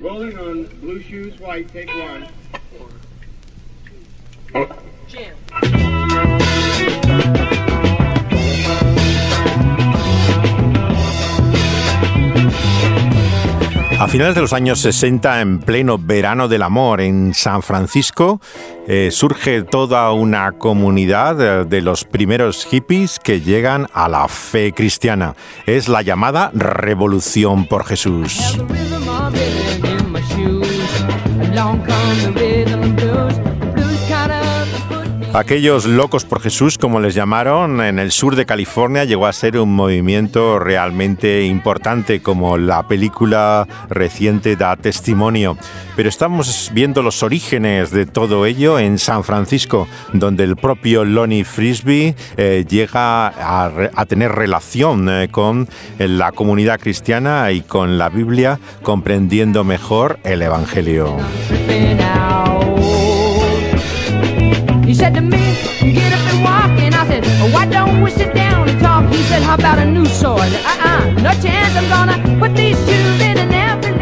Rolling 0.00 0.38
on 0.38 0.64
blue 0.80 1.00
shoes, 1.00 1.38
white, 1.40 1.68
take 1.72 1.88
one. 1.88 2.28
A 13.98 14.06
finales 14.06 14.36
de 14.36 14.40
los 14.40 14.52
años 14.52 14.78
60, 14.80 15.40
en 15.40 15.58
pleno 15.58 15.98
verano 15.98 16.46
del 16.46 16.62
amor 16.62 17.00
en 17.00 17.34
San 17.34 17.62
Francisco, 17.62 18.40
eh, 18.86 19.08
surge 19.10 19.64
toda 19.64 20.12
una 20.12 20.52
comunidad 20.52 21.66
de 21.66 21.80
los 21.82 22.04
primeros 22.04 22.64
hippies 22.64 23.18
que 23.18 23.40
llegan 23.40 23.88
a 23.92 24.08
la 24.08 24.28
fe 24.28 24.72
cristiana. 24.72 25.34
Es 25.66 25.88
la 25.88 26.02
llamada 26.02 26.52
Revolución 26.54 27.66
por 27.66 27.84
Jesús. 27.84 28.56
my 29.30 29.84
in 29.84 30.12
my 30.12 30.20
shoes. 30.22 31.00
Along 31.48 31.84
come 31.84 32.18
the 32.22 32.32
rhythm 32.32 32.82
and 32.82 32.96
blues. 32.96 33.67
Aquellos 35.34 35.84
locos 35.84 36.24
por 36.24 36.40
Jesús, 36.40 36.78
como 36.78 37.00
les 37.00 37.14
llamaron, 37.14 37.82
en 37.82 37.98
el 37.98 38.12
sur 38.12 38.34
de 38.34 38.46
California 38.46 39.04
llegó 39.04 39.26
a 39.26 39.32
ser 39.32 39.58
un 39.58 39.74
movimiento 39.74 40.58
realmente 40.58 41.44
importante, 41.44 42.22
como 42.22 42.56
la 42.56 42.88
película 42.88 43.68
reciente 43.90 44.56
da 44.56 44.76
testimonio. 44.76 45.58
Pero 45.96 46.08
estamos 46.08 46.70
viendo 46.72 47.02
los 47.02 47.22
orígenes 47.22 47.90
de 47.90 48.06
todo 48.06 48.46
ello 48.46 48.78
en 48.78 48.98
San 48.98 49.22
Francisco, 49.22 49.86
donde 50.14 50.44
el 50.44 50.56
propio 50.56 51.04
Lonnie 51.04 51.44
Frisbee 51.44 52.14
eh, 52.38 52.64
llega 52.66 53.26
a, 53.28 54.06
tener 54.06 54.32
relación 54.32 55.08
eh, 55.10 55.28
con 55.30 55.68
la 55.98 56.32
comunidad 56.32 56.80
cristiana 56.80 57.52
y 57.52 57.60
con 57.60 57.98
la 57.98 58.08
Biblia, 58.08 58.58
comprendiendo 58.82 59.62
mejor 59.62 60.18
el 60.24 60.40
Evangelio. 60.40 61.16
He 64.88 64.94
said 64.94 65.12
to 65.16 65.20
me, 65.20 65.36
get 65.92 66.14
up 66.14 66.32
and 66.32 66.42
walk. 66.42 66.70
And 66.80 66.94
I 66.94 67.06
said, 67.06 67.22
why 67.52 67.66
don't 67.66 68.00
we 68.00 68.10
sit 68.10 68.34
down 68.34 68.66
and 68.70 68.80
talk? 68.80 69.04
He 69.12 69.22
said, 69.24 69.42
how 69.42 69.56
about 69.56 69.78
a 69.78 69.84
new 69.84 70.06
sword? 70.06 70.40
Uh-uh, 70.40 71.12
no 71.20 71.30
chance 71.42 71.76
I'm 71.76 71.88
gonna 71.90 72.40
put 72.40 72.56
these 72.56 72.78
shoes 72.78 73.20
in 73.20 73.36
an 73.36 73.52
every 73.52 73.92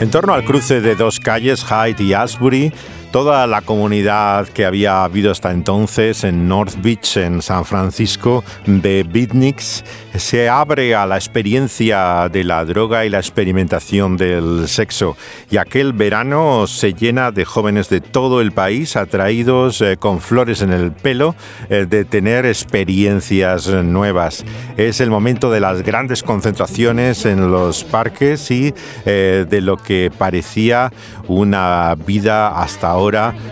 En 0.00 0.08
torno 0.08 0.34
al 0.34 0.44
cruce 0.44 0.80
de 0.80 0.94
dos 0.94 1.18
calles, 1.18 1.64
Hyde 1.64 2.04
y 2.04 2.12
Asbury, 2.12 2.72
toda 3.10 3.46
la 3.46 3.62
comunidad 3.62 4.48
que 4.48 4.66
había 4.66 5.04
habido 5.04 5.30
hasta 5.30 5.52
entonces 5.52 6.24
en 6.24 6.48
North 6.48 6.74
Beach, 6.82 7.16
en 7.16 7.40
San 7.40 7.64
Francisco, 7.64 8.44
de 8.66 9.02
beatniks, 9.08 9.84
se 10.14 10.48
abre 10.48 10.94
a 10.94 11.06
la 11.06 11.16
experiencia 11.16 12.28
de 12.28 12.44
la 12.44 12.64
droga 12.64 13.04
y 13.06 13.08
la 13.08 13.18
experimentación 13.18 14.16
del 14.16 14.68
sexo. 14.68 15.16
Y 15.50 15.56
aquel 15.56 15.92
verano 15.92 16.66
se 16.66 16.92
llena 16.92 17.30
de 17.30 17.44
jóvenes 17.44 17.88
de 17.88 18.00
todo 18.00 18.40
el 18.40 18.52
país 18.52 18.96
atraídos 18.96 19.80
eh, 19.80 19.96
con 19.96 20.20
flores 20.20 20.60
en 20.62 20.72
el 20.72 20.92
pelo 20.92 21.34
eh, 21.70 21.86
de 21.88 22.04
tener 22.04 22.44
experiencias 22.44 23.68
nuevas. 23.68 24.44
Es 24.76 25.00
el 25.00 25.10
momento 25.10 25.50
de 25.50 25.60
las 25.60 25.82
grandes 25.82 26.22
concentraciones 26.22 27.24
en 27.24 27.50
los 27.50 27.84
parques 27.84 28.50
y 28.50 28.74
eh, 29.04 29.46
de 29.48 29.60
lo 29.60 29.76
que 29.76 30.10
parecía 30.16 30.92
una 31.28 31.94
vida 31.94 32.60
hasta 32.60 32.88
ahora 32.88 33.05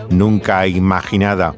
nunca 0.09 0.67
imaginada. 0.67 1.55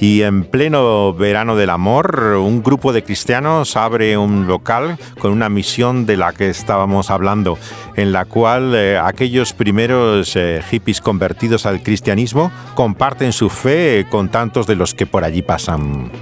Y 0.00 0.22
en 0.22 0.44
pleno 0.44 1.12
verano 1.12 1.56
del 1.56 1.70
amor, 1.70 2.36
un 2.38 2.62
grupo 2.62 2.92
de 2.92 3.02
cristianos 3.02 3.76
abre 3.76 4.16
un 4.16 4.46
local 4.46 4.96
con 5.18 5.32
una 5.32 5.48
misión 5.48 6.06
de 6.06 6.16
la 6.16 6.32
que 6.32 6.50
estábamos 6.50 7.10
hablando, 7.10 7.58
en 7.96 8.12
la 8.12 8.24
cual 8.24 8.74
eh, 8.76 8.96
aquellos 8.96 9.52
primeros 9.52 10.36
eh, 10.36 10.62
hippies 10.70 11.00
convertidos 11.00 11.66
al 11.66 11.82
cristianismo 11.82 12.52
comparten 12.74 13.32
su 13.32 13.50
fe 13.50 14.06
con 14.08 14.28
tantos 14.28 14.68
de 14.68 14.76
los 14.76 14.94
que 14.94 15.06
por 15.06 15.24
allí 15.24 15.42
pasan. 15.42 16.12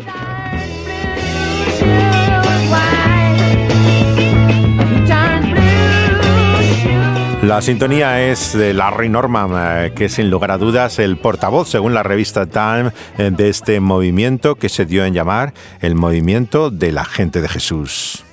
La 7.46 7.62
sintonía 7.62 8.28
es 8.28 8.58
de 8.58 8.74
Larry 8.74 9.08
Norman, 9.08 9.52
eh, 9.54 9.92
que 9.94 10.08
sin 10.08 10.30
lugar 10.30 10.50
a 10.50 10.58
dudas 10.58 10.98
el 10.98 11.16
portavoz, 11.16 11.68
según 11.68 11.94
la 11.94 12.02
revista 12.02 12.46
Time, 12.46 12.90
eh, 13.18 13.30
de 13.30 13.48
este 13.48 13.78
movimiento 13.78 14.56
que 14.56 14.68
se 14.68 14.84
dio 14.84 15.04
en 15.04 15.14
llamar 15.14 15.54
el 15.80 15.94
movimiento 15.94 16.72
de 16.72 16.90
la 16.90 17.04
gente 17.04 17.40
de 17.40 17.48
Jesús. 17.48 18.24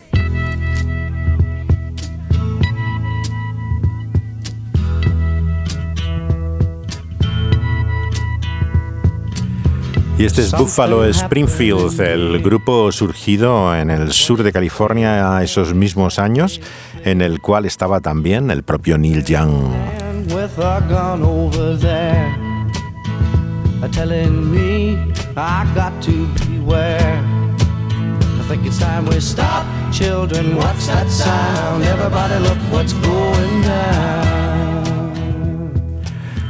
Y 10.23 10.25
este 10.25 10.41
es 10.43 10.53
Buffalo 10.53 11.03
Springfield, 11.03 11.99
el 11.99 12.41
grupo 12.41 12.93
surgido 12.93 13.75
en 13.75 13.89
el 13.89 14.13
sur 14.13 14.41
de 14.41 14.53
California 14.53 15.43
esos 15.43 15.73
mismos 15.73 16.17
años 16.17 16.61
en 17.03 17.19
el 17.19 17.41
cual 17.41 17.65
estaba 17.65 17.99
también 17.99 18.49
el 18.49 18.63
propio 18.63 18.97
Neil 18.97 19.25
Young. 19.25 19.51
I 28.43 28.45
think 28.47 28.65
it's 28.65 28.79
time 28.79 29.05
we 29.05 29.19
stop. 29.19 29.65
Children, 29.91 30.55
what's 30.55 30.87
that 30.87 31.09
sound? 31.09 31.83
Everybody 31.83 32.39
look 32.39 32.57
what's 32.71 32.93
going 32.93 33.61
down. 33.63 34.32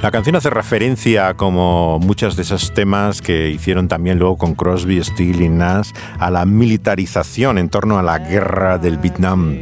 La 0.03 0.12
canción 0.12 0.36
hace 0.36 0.50
referencia, 0.50 1.34
como 1.36 1.97
muchos 1.97 2.36
de 2.36 2.41
esos 2.41 2.74
temas 2.74 3.22
que 3.22 3.50
hicieron 3.52 3.88
también 3.88 4.19
luego 4.19 4.36
con 4.36 4.53
Crosby, 4.53 5.02
Steele 5.02 5.46
y 5.46 5.47
Nash, 5.47 5.91
a 6.19 6.30
la 6.30 6.46
militarización 6.46 7.58
en 7.58 7.69
torno 7.69 7.97
a 7.97 8.03
la 8.03 8.19
guerra 8.19 8.78
del 8.78 8.97
Vietnam. 8.97 9.62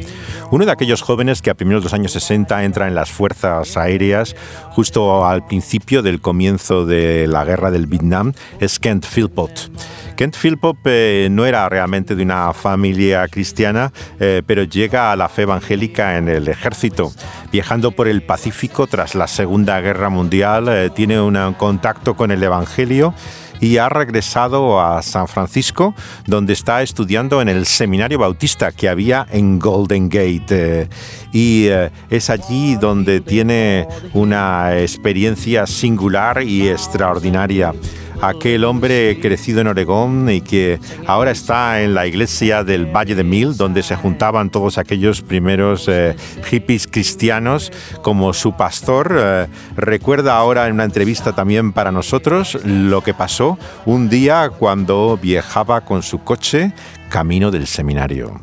Uno 0.50 0.66
de 0.66 0.72
aquellos 0.72 1.04
jóvenes 1.04 1.44
que 1.44 1.52
a 1.52 1.54
primeros 1.54 1.84
de 1.84 1.86
los 1.86 1.94
años 1.94 2.14
60 2.14 2.64
entra 2.64 2.88
en 2.88 2.96
las 2.96 3.12
fuerzas 3.12 3.78
aéreas 3.78 4.36
justo 4.72 5.26
al 5.26 5.46
principio 5.46 6.02
del 6.02 6.22
comienzo 6.22 6.86
de 6.86 7.28
la 7.28 7.46
guerra 7.46 7.72
del 7.72 7.88
Vietnam 7.88 8.34
es 8.60 8.80
Kent 8.80 9.06
Philpott. 9.06 9.70
Kent 10.16 10.36
Philpott 10.36 10.78
eh, 10.86 11.28
no 11.32 11.46
era 11.46 11.68
realmente 11.68 12.16
de 12.16 12.24
una 12.24 12.54
familia 12.54 13.28
cristiana, 13.28 13.92
eh, 14.20 14.44
pero 14.46 14.64
llega 14.64 15.12
a 15.12 15.16
la 15.16 15.30
fe 15.30 15.44
evangélica 15.44 16.18
en 16.18 16.30
el 16.30 16.48
ejército. 16.48 17.12
Viajando 17.52 17.92
por 17.92 18.08
el 18.08 18.22
Pacífico 18.22 18.88
tras 18.88 19.16
la 19.16 19.28
Segunda 19.28 19.82
Guerra 19.82 20.10
Mundial, 20.10 20.68
eh, 20.70 20.90
tiene 20.90 21.20
un 21.20 21.54
contacto 21.54 22.16
con 22.16 22.32
el 22.32 22.44
Evangelio 22.44 23.14
y 23.62 23.78
ha 23.78 23.88
regresado 23.88 24.82
a 24.82 25.02
San 25.02 25.28
Francisco, 25.28 25.94
donde 26.26 26.54
está 26.54 26.82
estudiando 26.82 27.42
en 27.42 27.48
el 27.48 27.66
seminario 27.66 28.20
bautista 28.20 28.72
que 28.72 28.90
había 28.90 29.26
en 29.32 29.60
Golden 29.60 30.10
Gate. 30.10 30.46
Eh, 30.50 30.90
y 31.32 31.68
eh, 31.68 31.92
es 32.10 32.30
allí 32.30 32.76
donde 32.76 33.22
tiene 33.22 33.88
una 34.14 34.80
experiencia 34.80 35.68
singular 35.68 36.42
y 36.44 36.68
extraordinaria 36.68 37.74
aquel 38.22 38.64
hombre 38.64 39.20
crecido 39.20 39.62
en 39.62 39.68
Oregón 39.68 40.30
y 40.30 40.42
que 40.42 40.80
ahora 41.08 41.32
está 41.32 41.82
en 41.82 41.94
la 41.94 42.06
iglesia 42.06 42.64
del 42.64 42.86
Valle 42.86 43.16
de 43.16 43.24
Mil, 43.24 43.58
donde 43.58 43.84
se 43.84 43.96
juntaban 43.96 44.50
todos 44.50 44.78
aquellos 44.78 45.22
primeros 45.22 45.88
eh, 45.88 46.16
hippies 46.46 46.88
cristianos 46.88 47.72
como 48.02 48.34
su 48.34 48.54
pastor. 48.54 49.18
Eh, 49.20 49.48
recuerda 49.76 50.38
ahora 50.38 50.68
en 50.68 50.74
una 50.74 50.84
entrevista 50.84 51.34
también 51.34 51.74
para 51.74 51.92
nosotros 51.92 52.60
lo 52.64 53.02
que 53.02 53.14
pasó 53.14 53.58
un 53.86 54.10
día 54.10 54.50
cuando 54.50 55.18
viajaba 55.22 55.82
con 55.82 56.04
su 56.04 56.24
coche 56.24 56.74
camino 57.10 57.52
del 57.52 57.68
seminario. 57.68 58.40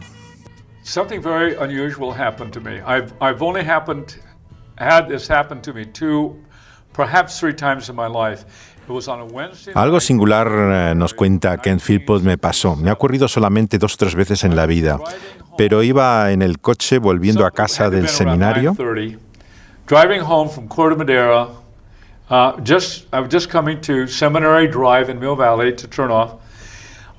Something 0.82 1.20
very 1.20 1.54
unusual 1.54 2.12
happened 2.12 2.52
to 2.54 2.60
me. 2.60 2.80
I've, 2.80 3.12
I've 3.20 3.42
only 3.42 3.62
happened, 3.62 4.16
had 4.78 5.08
this 5.08 5.28
happen 5.28 5.60
to 5.62 5.74
me 5.74 5.84
two, 5.84 6.34
perhaps 6.94 7.38
three 7.38 7.52
times 7.52 7.90
in 7.90 7.94
my 7.94 8.06
life. 8.06 8.46
Algo 9.74 10.00
singular 10.00 10.48
eh, 10.48 10.94
nos 10.94 11.14
cuenta 11.14 11.58
Ken 11.58 11.78
Philpott 11.80 12.22
me 12.22 12.38
pasó. 12.38 12.76
Me 12.76 12.90
ha 12.90 12.94
ocurrido 12.94 13.28
solamente 13.28 13.78
dos 13.78 13.94
o 13.94 13.96
tres 13.98 14.14
veces 14.14 14.44
en 14.44 14.56
la 14.56 14.66
vida, 14.66 14.98
pero 15.56 15.82
iba 15.82 16.32
en 16.32 16.42
el 16.42 16.58
coche 16.58 16.98
volviendo 16.98 17.44
a 17.46 17.50
casa 17.50 17.90
del 17.90 18.08
seminario. 18.08 18.74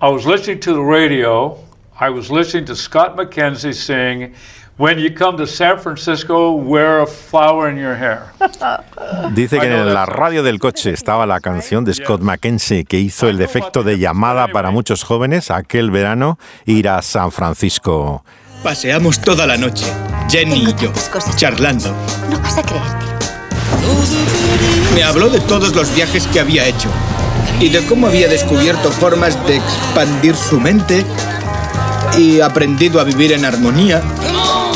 I 0.02 0.10
was 0.10 0.26
listening 0.26 0.62
to 0.62 0.74
the 0.74 0.82
radio. 0.82 1.58
I 2.00 2.10
was 2.10 2.32
listening 2.32 2.64
to 2.68 2.76
Scott 2.76 3.18
McKenzie 3.18 3.74
sing 3.74 4.34
When 4.80 4.98
you 4.98 5.14
come 5.14 5.36
to 5.36 5.46
San 5.46 5.78
Francisco, 5.78 6.54
wear 6.54 7.02
a 7.02 7.06
flower 7.06 7.70
in 7.70 7.78
your 7.78 7.98
hair. 7.98 8.22
Dice 9.36 9.60
que 9.60 9.66
en 9.66 9.94
la 9.94 10.06
radio 10.06 10.42
del 10.42 10.58
coche 10.58 10.92
estaba 10.92 11.26
la 11.26 11.42
canción 11.42 11.84
de 11.84 11.94
Scott 11.94 12.22
McKenzie 12.22 12.86
que 12.86 12.98
hizo 12.98 13.28
el 13.28 13.38
defecto 13.38 13.84
de 13.84 14.00
llamada 14.00 14.48
para 14.48 14.72
muchos 14.72 15.04
jóvenes 15.04 15.52
aquel 15.52 15.92
verano 15.92 16.40
ir 16.64 16.88
a 16.88 17.02
San 17.02 17.34
Francisco. 17.34 18.24
Paseamos 18.64 19.20
toda 19.20 19.46
la 19.46 19.58
noche, 19.58 19.86
Jenny 20.30 20.64
y 20.70 20.74
yo, 20.82 20.94
charlando. 21.36 21.94
No 22.30 22.40
vas 22.40 22.58
a 22.58 22.64
creerte. 22.64 23.06
Me 24.96 25.04
habló 25.04 25.28
de 25.28 25.42
todos 25.42 25.76
los 25.76 25.94
viajes 25.94 26.26
que 26.28 26.40
había 26.40 26.66
hecho 26.66 26.90
y 27.60 27.68
de 27.68 27.86
cómo 27.86 28.08
había 28.08 28.30
descubierto 28.30 28.92
formas 28.92 29.46
de 29.46 29.58
expandir 29.58 30.38
su 30.38 30.58
mente 30.58 31.06
y 32.18 32.40
aprendido 32.40 33.00
a 33.00 33.04
vivir 33.04 33.34
en 33.34 33.46
armonía, 33.46 34.02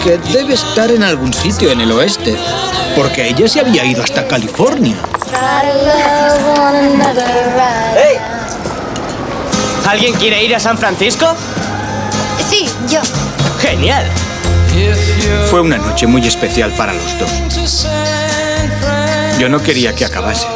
que 0.04 0.18
debe 0.18 0.54
estar 0.54 0.92
en 0.92 1.02
algún 1.02 1.34
sitio 1.34 1.72
en 1.72 1.80
el 1.80 1.92
oeste, 1.94 2.36
porque 2.96 3.30
ella 3.30 3.48
se 3.48 3.62
había 3.62 3.86
ido 3.86 4.04
hasta 4.04 4.28
California. 4.28 4.98
¡Hey! 7.96 8.18
¿Alguien 9.88 10.14
quiere 10.16 10.44
ir 10.44 10.54
a 10.56 10.60
San 10.60 10.78
Francisco? 10.78 11.34
Sí, 12.50 12.70
yo. 12.90 13.00
¡Genial! 13.62 14.06
Fue 15.50 15.62
una 15.62 15.78
noche 15.78 16.06
muy 16.06 16.28
especial 16.28 16.74
para 16.74 16.94
los 16.94 17.18
dos. 17.18 17.32
Yo 19.40 19.48
no 19.48 19.62
quería 19.64 19.96
que 19.96 20.04
acabase. 20.04 20.48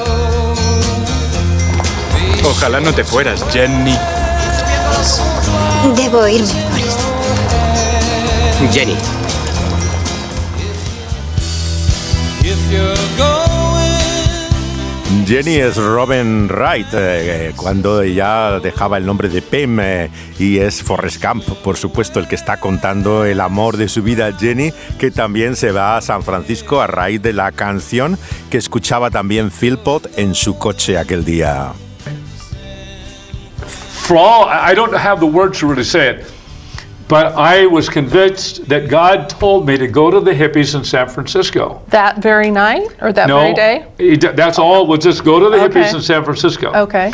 Ojalá 2.43 2.81
no 2.81 2.93
te 2.93 3.05
fueras, 3.05 3.45
Jenny. 3.51 3.97
Debo 5.95 6.27
irme, 6.27 6.47
Forrest. 6.47 6.99
Jenny, 8.71 8.97
Jenny 15.27 15.55
es 15.55 15.75
Robin 15.75 16.47
Wright, 16.47 16.87
eh, 16.93 17.51
cuando 17.57 18.01
ya 18.01 18.61
dejaba 18.61 18.97
el 18.97 19.05
nombre 19.05 19.27
de 19.27 19.41
Pem 19.41 19.77
eh, 19.81 20.09
y 20.39 20.59
es 20.59 20.81
Forrest 20.81 21.21
Gump, 21.21 21.43
por 21.63 21.75
supuesto, 21.75 22.21
el 22.21 22.29
que 22.29 22.35
está 22.35 22.61
contando 22.61 23.25
el 23.25 23.41
amor 23.41 23.75
de 23.75 23.89
su 23.89 24.03
vida, 24.03 24.31
Jenny, 24.31 24.71
que 24.97 25.11
también 25.11 25.57
se 25.57 25.73
va 25.73 25.97
a 25.97 26.01
San 26.01 26.23
Francisco 26.23 26.79
a 26.79 26.87
raíz 26.87 27.21
de 27.21 27.33
la 27.33 27.51
canción 27.51 28.17
que 28.49 28.57
escuchaba 28.57 29.11
también 29.11 29.51
Philpott 29.51 30.17
en 30.17 30.33
su 30.33 30.57
coche 30.57 30.97
aquel 30.97 31.25
día. 31.25 31.73
For 34.07 34.15
all, 34.15 34.47
I 34.47 34.73
don't 34.73 34.93
have 34.93 35.19
the 35.19 35.27
but 37.07 37.33
I 37.37 37.65
was 37.67 37.89
convinced 37.89 38.67
that 38.67 38.89
God 38.89 39.29
told 39.29 39.65
me 39.65 39.77
to 39.77 39.87
go 39.87 40.11
to 40.11 40.19
the 40.19 40.31
hippies 40.33 40.75
in 40.75 40.83
San 40.83 41.07
Francisco. 41.07 41.81
That 41.89 42.17
very 42.21 42.51
night 42.51 42.87
or 43.01 43.13
that 43.13 43.27
no, 43.27 43.39
very 43.39 43.53
day? 43.53 43.85
he 43.97 44.17
that's 44.17 44.59
all. 44.59 44.85
Was 44.87 44.99
just 44.99 45.23
go 45.23 45.39
to 45.39 45.49
the 45.49 45.57
hippies 45.57 45.87
Okay. 45.89 45.95
in 45.95 46.01
San 46.01 46.23
Francisco. 46.23 46.71
Okay. 46.73 47.11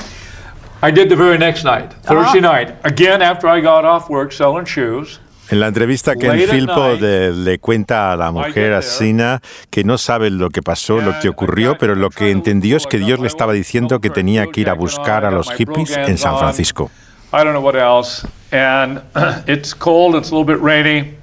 I 0.81 0.92
did 0.92 1.07
the 1.10 1.16
very 1.16 1.38
next 1.38 1.63
night, 1.63 1.94
Thursday 2.04 2.40
Ah. 2.40 2.51
night, 2.54 2.75
again 2.84 3.22
after 3.22 3.48
I 3.48 3.62
got 3.62 3.86
off 3.86 4.10
work 4.10 4.31
selling 4.34 4.66
shoes. 4.66 5.19
En 5.50 5.60
la 5.60 5.68
entrevista 5.68 6.16
que 6.16 6.28
el 6.28 6.40
en 6.40 6.50
at 6.50 6.50
Philpott 6.56 7.00
night, 7.01 7.04
eh, 7.04 7.31
le 7.34 7.60
cuenta 7.60 8.13
a 8.13 8.16
la 8.18 8.31
mujer, 8.31 8.74
a 8.74 8.81
Sina, 8.81 9.42
que 9.69 9.84
no 9.84 9.98
sabe 9.98 10.30
lo 10.30 10.50
que 10.50 10.62
pasó, 10.62 11.00
lo 11.01 11.19
que 11.19 11.28
ocurrió, 11.30 11.78
pero 11.78 11.95
lo 11.95 12.10
que 12.10 12.31
entendió 12.31 12.78
es 12.78 12.88
que 12.88 12.98
Dios 12.98 13.19
le 13.19 13.28
estaba 13.28 13.51
diciendo 13.54 14.00
que 14.00 14.10
tenía 14.10 14.48
que 14.48 14.62
ir 14.62 14.69
a 14.69 14.74
buscar 14.74 15.25
a 15.25 15.31
los 15.31 15.51
hippies 15.51 15.95
en 15.98 16.18
San 16.18 16.40
Francisco. 16.40 16.90
I 17.33 17.44
don't 17.44 17.53
know 17.53 17.62
what 17.62 17.75
else. 17.75 18.25
And 18.51 19.01
it's 19.47 19.74
cold, 19.74 20.15
it's 20.15 20.30
a 20.30 20.35
little 20.35 20.45
bit 20.45 20.62
rainy. 20.62 21.15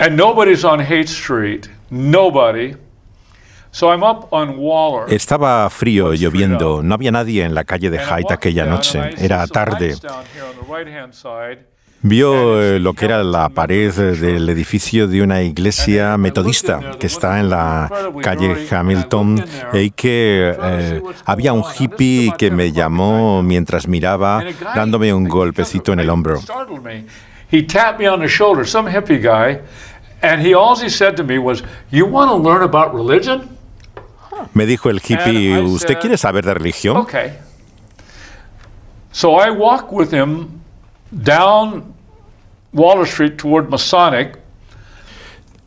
And 0.00 0.16
nobody's 0.16 0.64
on 0.64 0.80
Haight 0.80 1.08
Street. 1.08 1.70
Nobody. 1.90 2.74
So 3.70 3.90
I'm 3.90 4.02
up 4.02 4.32
on 4.32 4.58
Waller. 4.58 5.06
Estaba 5.12 5.70
frío, 5.70 6.12
lloviendo, 6.14 6.82
no 6.82 6.94
había 6.94 7.12
nadie 7.12 7.44
en 7.44 7.54
la 7.54 7.64
calle 7.64 7.90
de 7.90 7.98
walking 7.98 8.32
aquella 8.32 8.66
noche, 8.66 9.00
era 9.18 9.46
tarde. 9.46 9.94
Vio 12.06 12.60
eh, 12.60 12.78
lo 12.80 12.92
que 12.92 13.06
era 13.06 13.24
la 13.24 13.48
pared 13.48 13.90
del 13.90 14.46
edificio 14.50 15.08
de 15.08 15.22
una 15.22 15.40
iglesia 15.40 16.18
metodista 16.18 16.98
que 17.00 17.06
está 17.06 17.40
en 17.40 17.48
la 17.48 17.90
calle 18.20 18.68
Hamilton 18.70 19.42
y 19.72 19.90
que 19.90 20.54
eh, 20.62 21.02
había 21.24 21.54
un 21.54 21.64
hippie 21.64 22.34
que 22.36 22.50
me 22.50 22.72
llamó 22.72 23.42
mientras 23.42 23.88
miraba 23.88 24.44
dándome 24.74 25.14
un 25.14 25.24
golpecito 25.24 25.94
en 25.94 26.00
el 26.00 26.10
hombro. 26.10 26.40
He 27.50 27.62
tapped 27.62 27.98
me 27.98 28.06
on 28.06 28.20
the 28.20 28.28
shoulder, 28.28 28.66
some 28.66 28.86
hippie 28.86 29.18
guy, 29.18 29.62
and 30.20 30.46
he 30.46 30.54
all 30.54 30.76
he 30.76 30.90
said 30.90 31.14
to 31.16 31.24
me 31.24 31.38
was, 31.38 31.64
"You 31.90 32.04
want 32.04 32.30
to 32.30 32.36
learn 32.36 32.62
about 32.62 32.92
religion? 32.92 33.48
Me 34.52 34.66
dijo 34.66 34.90
el 34.90 35.00
hippie, 35.00 35.58
¿usted 35.58 35.98
quiere 35.98 36.18
saber 36.18 36.44
de 36.44 36.52
religión? 36.52 36.98
Okay." 36.98 37.38
So 39.10 39.38
I 39.40 39.48
walked 39.48 39.90
with 39.90 40.12
him 40.12 40.60
down 41.10 41.93
Waller 42.74 43.06
Street 43.06 43.36
toward 43.36 43.70
Masonic. 43.70 44.38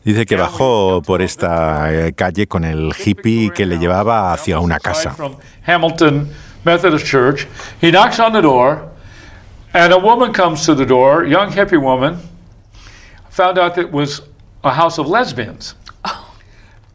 Dice 0.04 0.24
que 0.24 0.36
bajó 0.36 1.02
por 1.02 1.20
esta 1.20 1.92
eh, 1.92 2.12
calle 2.12 2.46
con 2.46 2.64
el 2.64 2.92
hippie 2.94 3.50
que 3.50 3.66
le 3.66 3.78
llevaba 3.78 4.32
hacia 4.32 4.58
una 4.60 4.78
casa. 4.78 5.10
From 5.10 5.36
Hamilton 5.66 6.28
Methodist 6.64 7.06
Church. 7.06 7.46
He 7.80 7.90
knocks 7.90 8.18
on 8.18 8.32
the 8.32 8.40
door, 8.40 8.90
and 9.74 9.92
a 9.92 9.98
woman 9.98 10.32
comes 10.32 10.64
to 10.66 10.74
the 10.74 10.86
door, 10.86 11.24
young 11.24 11.50
hippie 11.50 11.80
woman. 11.80 12.18
Found 13.30 13.58
out 13.58 13.74
that 13.74 13.86
it 13.86 13.92
was 13.92 14.22
a 14.64 14.70
house 14.70 14.98
of 14.98 15.08
lesbians. 15.08 15.74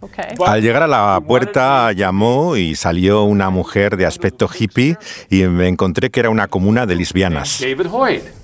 Okay. 0.01 0.35
Al 0.45 0.61
llegar 0.61 0.83
a 0.83 0.87
la 0.87 1.21
puerta 1.25 1.93
llamó 1.93 2.57
y 2.57 2.75
salió 2.75 3.23
una 3.23 3.49
mujer 3.49 3.95
de 3.95 4.05
aspecto 4.05 4.49
hippie 4.49 4.97
y 5.29 5.43
me 5.43 5.69
encontré 5.69 6.11
que 6.11 6.19
era 6.19 6.29
una 6.29 6.49
comuna 6.49 6.85
de 6.85 6.95
lesbianas. 6.95 7.61
David 7.61 7.87
Hoyt. 7.89 8.42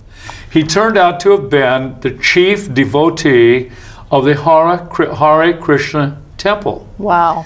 He 0.51 0.63
turned 0.63 0.97
out 0.97 1.19
to 1.21 1.31
have 1.31 1.49
been 1.49 1.95
the 2.01 2.17
chief 2.19 2.73
devotee 2.73 3.69
of 4.09 4.25
the 4.25 4.35
Hare, 4.35 4.87
Hare 5.15 5.59
Krishna 5.59 6.19
Temple. 6.37 6.87
Wow. 6.97 7.45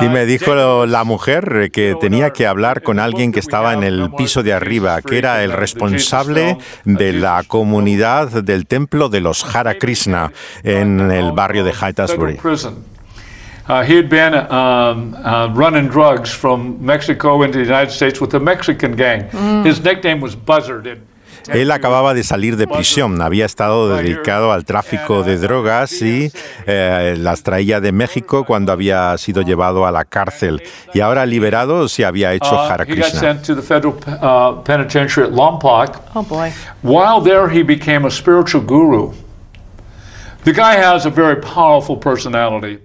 Y 0.00 0.08
me 0.08 0.24
dijo 0.24 0.86
la 0.86 1.04
mujer 1.04 1.70
que 1.70 1.94
tenía 2.00 2.30
que 2.32 2.46
hablar 2.46 2.82
con 2.82 2.98
alguien 2.98 3.32
que 3.32 3.40
estaba 3.40 3.74
en 3.74 3.82
el 3.82 4.10
piso 4.16 4.42
de 4.42 4.52
arriba, 4.54 5.02
que 5.02 5.18
era 5.18 5.44
el 5.44 5.52
responsable 5.52 6.56
de 6.84 7.12
la 7.12 7.42
comunidad 7.46 8.42
del 8.42 8.66
templo 8.66 9.08
de 9.10 9.20
los 9.20 9.44
Hare 9.54 9.76
Krishna 9.78 10.32
en 10.62 11.10
el 11.10 11.32
barrio 11.32 11.64
de 11.64 11.72
Haight-Ashbury. 11.72 12.36
Federal 12.36 12.42
prison. 12.42 12.84
Uh, 13.66 13.82
he 13.82 13.96
had 13.96 14.08
been 14.08 14.34
um, 14.34 15.14
uh, 15.24 15.48
running 15.54 15.88
drugs 15.88 16.30
from 16.30 16.76
Mexico 16.80 17.42
into 17.42 17.58
the 17.58 17.64
United 17.64 17.90
States 17.90 18.20
with 18.20 18.34
a 18.34 18.40
Mexican 18.40 18.94
gang. 18.94 19.28
His 19.64 19.82
nickname 19.82 20.20
was 20.20 20.34
Buzzard. 20.34 20.86
It- 20.86 21.00
Él 21.52 21.70
acababa 21.70 22.14
de 22.14 22.22
salir 22.24 22.56
de 22.56 22.66
prisión, 22.66 23.20
había 23.20 23.44
estado 23.46 23.88
dedicado 23.96 24.52
al 24.52 24.64
tráfico 24.64 25.22
de 25.22 25.38
drogas 25.38 26.00
y 26.02 26.30
eh, 26.66 27.16
las 27.18 27.42
traía 27.42 27.80
de 27.80 27.92
México 27.92 28.44
cuando 28.44 28.72
había 28.72 29.16
sido 29.18 29.42
llevado 29.42 29.86
a 29.86 29.92
la 29.92 30.04
cárcel 30.04 30.62
y 30.94 31.00
ahora 31.00 31.26
liberado 31.26 31.88
se 31.88 32.04
había 32.04 32.32
hecho 32.32 32.54
Uh, 32.54 32.70
Hare 32.70 32.84
he 32.84 32.94
got 32.96 33.10
Krishna. 33.10 33.40
uh. 34.22 34.62
Oh 36.14 36.22
boy. 36.22 36.52
While 36.82 37.20
there, 37.22 37.48
he 37.48 37.62
became 37.62 38.06
a 38.06 38.10
spiritual 38.10 38.62
guru. 38.62 39.12
The 40.44 40.52
guy 40.52 40.76
has 40.76 41.06
a 41.06 41.10
very 41.10 41.36
powerful 41.40 41.96
personality. 41.96 42.78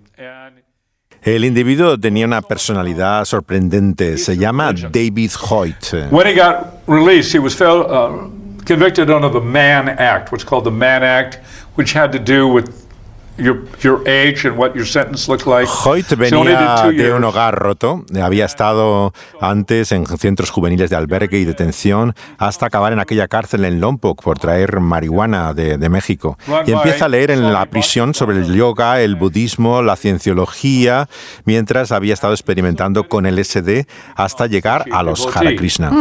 El 1.21 1.43
individuo 1.43 1.99
tenía 1.99 2.25
una 2.25 2.41
personalidad 2.41 3.25
sorprendente, 3.25 4.17
se 4.17 4.37
llama 4.37 4.71
David 4.71 5.31
Hoyt. 5.49 5.93
when 6.11 6.25
he 6.25 6.33
got 6.33 6.79
released, 6.87 7.33
he 7.33 7.39
was 7.39 7.59
uh, 7.59 8.29
convicted 8.69 9.09
under 9.09 9.29
the 9.29 9.41
Mann 9.41 9.89
Act, 9.89 10.31
what's 10.31 10.45
called 10.45 10.63
the 10.63 10.71
Mann 10.71 11.03
Act, 11.03 11.39
which 11.75 11.93
had 11.93 12.11
to 12.11 12.19
do 12.19 12.47
with 12.47 12.69
your 13.35 13.63
your 13.81 14.07
age 14.07 14.45
and 14.45 14.57
what 14.57 14.75
your 14.75 14.85
sentence 14.85 15.27
looked 15.27 15.47
like. 15.47 15.67
Hoyt 15.67 16.05
venía 16.15 16.91
de 16.91 17.13
un 17.13 17.23
hogar 17.23 17.57
roto, 17.57 18.05
había 18.21 18.45
estado 18.45 19.11
antes 19.41 19.91
en 19.91 20.05
centros 20.05 20.51
juveniles 20.51 20.91
de 20.91 20.97
albergue 20.97 21.39
y 21.39 21.45
detención, 21.45 22.13
hasta 22.37 22.67
acabar 22.67 22.93
en 22.93 22.99
aquella 22.99 23.27
cárcel 23.27 23.65
en 23.65 23.79
Lompoc 23.81 24.21
por 24.21 24.37
traer 24.37 24.79
marihuana 24.81 25.55
de, 25.55 25.77
de 25.77 25.89
México. 25.89 26.37
Y 26.67 26.71
empieza 26.71 27.05
a 27.05 27.09
leer 27.09 27.31
en 27.31 27.51
la 27.51 27.65
prisión 27.65 28.13
sobre 28.13 28.37
el 28.37 28.53
yoga, 28.53 29.01
el 29.01 29.15
budismo, 29.15 29.81
la 29.81 29.95
cienciología, 29.95 31.09
mientras 31.45 31.91
había 31.91 32.13
estado 32.13 32.33
experimentando 32.33 33.07
con 33.07 33.25
el 33.25 33.43
SD 33.43 33.87
hasta 34.15 34.45
llegar 34.45 34.85
a 34.91 35.01
los 35.01 35.25
Hare 35.35 35.55
Krishna. 35.55 35.91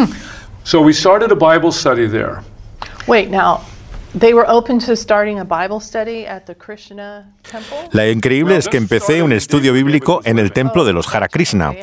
So 0.65 0.83
we 0.83 0.93
started 0.93 1.33
a 1.33 1.35
Bible 1.35 1.73
study 1.73 2.07
there. 2.07 2.43
La 7.93 8.09
increíble 8.09 8.57
es 8.57 8.69
que 8.69 8.77
empecé 8.77 9.23
un 9.23 9.33
estudio 9.33 9.73
bíblico 9.73 10.21
en 10.25 10.39
el 10.39 10.53
templo 10.53 10.85
de 10.85 10.93
los 10.93 11.15
Hare 11.15 11.29
Krishna. 11.29 11.75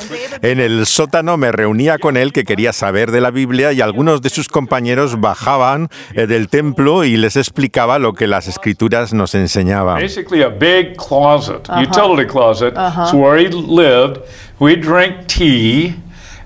En 0.42 0.60
el 0.60 0.86
sótano 0.86 1.38
me 1.38 1.52
reunía 1.52 1.98
con 1.98 2.18
él 2.18 2.32
que 2.32 2.44
quería 2.44 2.74
saber 2.74 3.12
de 3.12 3.22
la 3.22 3.32
Biblia 3.32 3.72
y 3.74 3.82
algunos 3.82 4.22
de 4.22 4.30
sus 4.30 4.50
compañeros 4.50 5.20
bajaban 5.20 5.90
eh, 6.14 6.28
del 6.28 6.48
templo 6.48 7.04
y 7.04 7.18
les 7.18 7.36
explicaba 7.36 8.00
lo 8.00 8.14
que 8.14 8.28
las 8.28 8.48
escrituras 8.48 9.14
nos 9.14 9.34
enseñaban. 9.36 10.02
Basically, 10.02 10.44
a 10.44 10.50
big 10.50 10.96
closet, 10.98 11.68
utility 11.70 12.28
closet. 12.28 12.74
It's 12.76 13.14
where 13.14 13.40
he 13.40 13.50
lived. 13.50 14.22
We 14.60 14.76
drink 14.76 15.28
tea, 15.28 15.96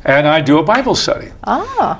and 0.03 0.27
I 0.27 0.41
do 0.41 0.59
a 0.59 0.63
Bible 0.63 0.95
study. 0.95 1.27
Ah, 1.43 1.99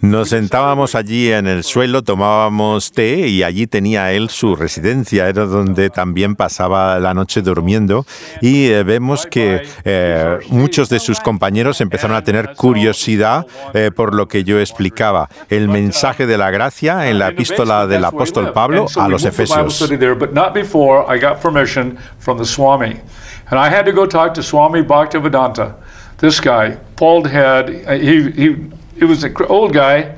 Nos 0.00 0.28
sentábamos 0.30 0.94
allí 0.94 1.30
en 1.32 1.46
el 1.46 1.64
suelo, 1.64 2.02
tomábamos 2.02 2.92
té 2.92 3.28
y 3.28 3.42
allí 3.42 3.66
tenía 3.66 4.12
él 4.12 4.30
su 4.30 4.56
residencia, 4.56 5.28
era 5.28 5.44
donde 5.44 5.90
también 5.90 6.36
pasaba 6.36 6.98
la 6.98 7.14
noche 7.14 7.42
durmiendo. 7.42 8.06
Y 8.40 8.68
eh, 8.68 8.84
vemos 8.84 9.26
que 9.26 9.66
eh, 9.84 10.38
muchos 10.48 10.88
de 10.88 11.00
sus 11.00 11.20
compañeros 11.20 11.80
empezaron 11.80 12.16
a 12.16 12.22
tener 12.22 12.54
curiosidad 12.54 13.46
eh, 13.74 13.90
por 13.94 14.14
lo 14.14 14.28
que 14.28 14.44
yo 14.44 14.60
explicaba, 14.60 15.28
el 15.50 15.68
mensaje 15.68 16.26
de 16.26 16.38
la 16.38 16.50
gracia 16.50 17.08
en 17.10 17.18
la 17.18 17.28
epístola 17.28 17.86
del 17.86 18.04
apóstol 18.04 18.52
Pablo 18.52 18.86
a 18.96 19.08
los 19.08 19.24
Efesios. 19.24 19.90
And 23.50 23.58
I 23.58 23.70
had 23.70 23.86
to 23.86 23.92
go 23.92 24.06
talk 24.06 24.34
to 24.34 24.42
Swami 24.42 24.82
Bhaktivedanta. 24.82 25.74
This 26.18 26.38
guy, 26.38 26.76
bald 26.96 27.26
head, 27.26 27.70
he, 27.70 28.30
he, 28.32 28.56
he 28.98 29.04
was 29.04 29.24
an 29.24 29.34
old 29.48 29.72
guy, 29.72 30.14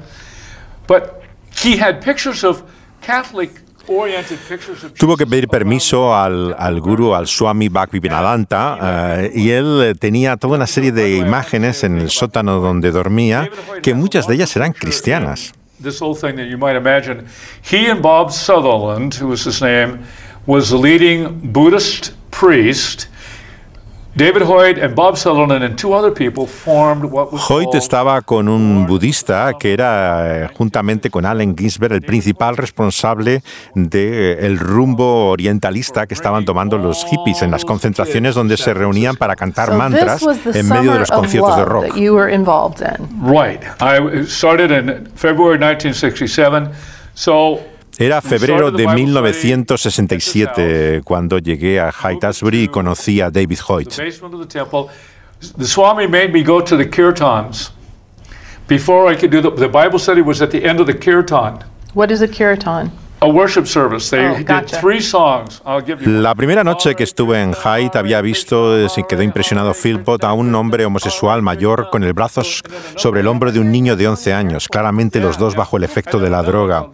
but 0.86 1.22
he 1.62 1.76
had 1.76 2.00
pictures 2.00 2.44
of 2.44 2.62
Catholic 3.00 3.50
oriented 3.88 4.38
pictures 4.48 4.84
of 4.84 4.94
Tuvo 4.94 5.16
que 5.16 5.26
pedir 5.26 5.48
permiso 5.48 6.14
al, 6.14 6.54
al 6.58 6.80
gurú, 6.80 7.14
al 7.14 7.26
Swami 7.26 7.68
Bhaktivedanta, 7.68 8.78
eh, 9.22 9.32
y 9.34 9.50
él 9.50 9.82
eh, 9.82 9.94
tenía 9.94 10.36
toda 10.36 10.56
una 10.56 10.66
serie 10.66 10.92
de 10.92 11.16
imágenes 11.16 11.82
en 11.82 11.98
el 11.98 12.10
sótano 12.10 12.60
donde 12.60 12.92
dormía, 12.92 13.50
que 13.82 13.94
muchas 13.94 14.26
de 14.26 14.34
ellas 14.34 14.54
eran 14.56 14.72
cristianas. 14.72 15.52
this 15.80 15.98
whole 15.98 16.14
thing 16.14 16.36
that 16.36 16.46
you 16.46 16.58
might 16.58 16.76
imagine. 16.76 17.26
He 17.62 17.86
and 17.86 18.02
Bob 18.02 18.32
Sutherland, 18.32 19.14
who 19.14 19.28
was 19.28 19.44
his 19.44 19.62
name, 19.62 20.04
was 20.46 20.70
the 20.70 20.76
leading 20.76 21.52
Buddhist 21.52 22.12
priest. 22.30 23.08
David 24.20 24.42
Hoyt 24.42 24.78
and 24.78 24.94
Bob 24.94 25.16
Sutherland 25.16 25.64
and 25.64 25.78
two 25.78 25.94
other 25.94 26.12
people 26.12 26.46
formed 26.46 27.04
what 27.04 27.32
was 27.32 27.40
Hoyt 27.48 27.74
estaba 27.74 28.20
con 28.20 28.48
un 28.48 28.86
budista 28.86 29.54
que 29.58 29.72
era, 29.72 30.44
eh, 30.44 30.48
juntamente 30.52 31.08
con 31.08 31.24
Allen 31.24 31.56
Ginsberg, 31.56 31.94
el 31.94 32.02
principal 32.02 32.58
responsable 32.58 33.42
del 33.74 34.58
rumbo 34.58 35.30
orientalista 35.30 36.06
que 36.06 36.12
estaban 36.12 36.44
tomando 36.44 36.76
los 36.76 37.06
hippies 37.06 37.40
en 37.40 37.50
las 37.50 37.64
concentraciones 37.64 38.34
donde 38.34 38.58
se 38.58 38.74
reunían 38.74 39.16
para 39.16 39.36
cantar 39.36 39.72
mantras 39.72 40.18
this 40.18 40.26
was 40.26 40.38
the 40.40 40.58
en 40.58 40.68
medio 40.68 40.82
de 40.82 40.86
summer 40.86 41.00
los 41.00 41.10
of 41.10 41.16
conciertos 41.16 41.56
de 41.56 41.62
love 41.62 41.72
rock. 41.72 41.86
that 41.86 41.96
you 41.96 42.14
were 42.14 42.30
involved 42.30 42.82
in. 42.82 43.26
Right. 43.26 43.62
I 43.80 44.26
started 44.26 44.70
in 44.70 45.06
February 45.14 45.58
1967. 45.58 46.68
So 47.14 47.60
Era 48.00 48.20
febrero 48.22 48.70
de 48.70 48.86
1967 48.86 51.02
cuando 51.04 51.36
llegué 51.38 51.78
a 51.78 51.90
Haightasbury 51.90 52.62
y 52.62 52.68
conocí 52.68 53.20
a 53.20 53.30
David 53.30 53.58
Hoyt. 53.68 53.90
the 53.90 54.10
the 54.10 54.54
the 55.58 55.64
Swami 55.66 56.08
made 56.08 56.32
me 56.32 56.42
go 56.42 56.64
to 56.64 56.78
the 56.78 56.88
kirtans. 56.88 57.70
Before 58.66 59.12
I 59.12 59.16
could 59.18 59.30
do 59.30 59.42
the, 59.42 59.50
the 59.50 59.68
Bible 59.68 59.98
study 59.98 60.22
was 60.22 60.40
at 60.40 60.48
the 60.50 60.66
end 60.66 60.80
of 60.80 60.86
the 60.86 60.98
kirtan, 60.98 61.58
What 61.92 62.10
is 62.10 62.22
a 62.22 62.28
kirtan? 62.28 62.90
a 63.22 63.28
worship 63.28 63.66
service. 63.66 64.08
They 64.08 64.26
Oh, 64.26 64.34
did 64.38 64.46
gotcha. 64.46 64.80
three 64.80 65.02
songs. 65.02 65.60
I'll 65.66 65.84
give 65.84 66.00
you. 66.02 66.10
La 66.22 66.34
primera 66.34 66.64
noche 66.64 66.94
que 66.94 67.04
estuve 67.04 67.42
en 67.42 67.52
Haight 67.54 67.94
había 67.96 68.22
visto, 68.22 68.78
eh, 68.78 68.88
se 68.88 69.02
quedó 69.02 69.22
impresionado 69.22 69.74
Philpott, 69.74 70.24
a 70.24 70.32
un 70.32 70.54
hombre 70.54 70.86
homosexual 70.86 71.42
mayor 71.42 71.90
con 71.90 72.02
el 72.02 72.14
brazo 72.14 72.40
sobre 72.96 73.20
el 73.20 73.26
hombro 73.26 73.52
de 73.52 73.60
un 73.60 73.70
niño 73.70 73.94
de 73.94 74.08
11 74.08 74.32
años, 74.32 74.68
claramente 74.68 75.20
los 75.20 75.36
dos 75.36 75.54
bajo 75.54 75.76
el 75.76 75.84
efecto 75.84 76.18
de 76.18 76.30
la 76.30 76.42
droga. 76.42 76.86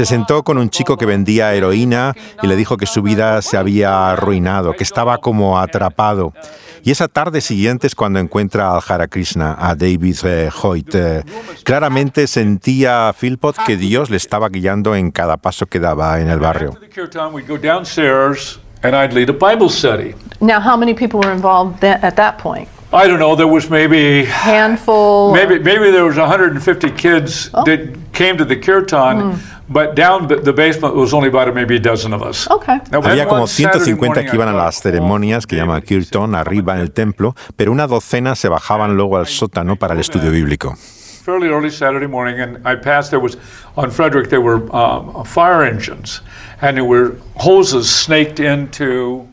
Se 0.00 0.06
sentó 0.06 0.44
con 0.44 0.56
un 0.56 0.70
chico 0.70 0.96
que 0.96 1.04
vendía 1.04 1.52
heroína 1.52 2.14
y 2.42 2.46
le 2.46 2.56
dijo 2.56 2.78
que 2.78 2.86
su 2.86 3.02
vida 3.02 3.42
se 3.42 3.58
había 3.58 4.10
arruinado, 4.10 4.72
que 4.72 4.82
estaba 4.82 5.18
como 5.18 5.58
atrapado. 5.58 6.32
Y 6.82 6.90
esa 6.90 7.06
tarde 7.06 7.42
siguiente 7.42 7.86
es 7.86 7.94
cuando 7.94 8.18
encuentra 8.18 8.74
al 8.74 8.80
Hare 8.88 9.08
Krishna, 9.08 9.58
a 9.58 9.74
David 9.74 10.16
eh, 10.24 10.48
Hoyt. 10.62 10.94
Eh, 10.94 11.22
claramente 11.64 12.26
sentía 12.28 13.12
Philpott 13.12 13.58
que 13.66 13.76
Dios 13.76 14.08
le 14.08 14.16
estaba 14.16 14.48
guiando 14.48 14.94
en 14.94 15.10
cada 15.10 15.36
paso 15.36 15.66
que 15.66 15.78
daba 15.78 16.18
en 16.18 16.30
el 16.30 16.38
barrio. 16.38 16.78
Now, 20.40 20.60
how 20.62 20.78
many 20.78 20.94
people 20.94 21.20
were 21.20 21.34
involved 21.34 21.80
then, 21.80 22.02
at 22.02 22.14
that 22.14 22.38
point? 22.38 22.70
I 22.92 23.06
don't 23.06 23.20
know. 23.20 23.36
There 23.36 23.46
was 23.46 23.70
maybe 23.70 24.24
Handful. 24.24 25.32
maybe 25.32 25.58
maybe 25.60 25.90
there 25.92 26.04
was 26.04 26.16
150 26.16 26.90
kids 26.92 27.48
Oh. 27.54 27.62
that 27.64 27.80
came 28.12 28.36
to 28.36 28.44
the 28.44 28.56
kirtan, 28.56 29.38
but 29.68 29.94
down 29.94 30.26
the, 30.26 30.36
the 30.36 30.52
basement 30.52 30.96
was 30.96 31.14
only 31.14 31.28
about 31.28 31.54
maybe 31.54 31.76
a 31.76 31.80
dozen 31.80 32.12
of 32.12 32.22
us. 32.22 32.48
Okay. 32.50 32.80
Now, 32.90 33.00
Había 33.02 33.26
como 33.28 33.46
150 33.46 34.06
morning, 34.06 34.26
que 34.26 34.34
iban 34.36 34.48
a 34.48 34.52
I 34.52 34.56
las 34.56 34.80
ceremonias 34.82 35.46
que 35.46 35.56
llama 35.56 35.80
Kirtan 35.80 36.34
arriba 36.34 36.74
en 36.74 36.80
el 36.80 36.90
templo, 36.90 37.34
pero 37.56 37.70
una 37.70 37.86
docena 37.86 38.34
se 38.34 38.48
bajaban 38.48 38.96
luego 38.96 39.16
al 39.18 39.26
sótano 39.26 39.76
para 39.76 39.94
el 39.94 40.00
estudio 40.00 40.32
bíblico. 40.32 40.74
fairly 41.24 41.48
early 41.48 41.70
Saturday 41.70 42.08
morning, 42.08 42.40
and 42.40 42.58
I 42.66 42.74
passed. 42.74 43.10
There 43.10 43.20
was 43.20 43.36
on 43.76 43.90
Frederick. 43.90 44.30
There 44.30 44.40
were 44.40 44.62
um, 44.74 45.22
fire 45.24 45.62
engines, 45.62 46.22
and 46.60 46.76
there 46.76 46.84
were 46.84 47.14
hoses 47.36 47.88
snaked 47.88 48.40
into 48.40 49.28
the 49.28 49.28
temple. 49.28 49.29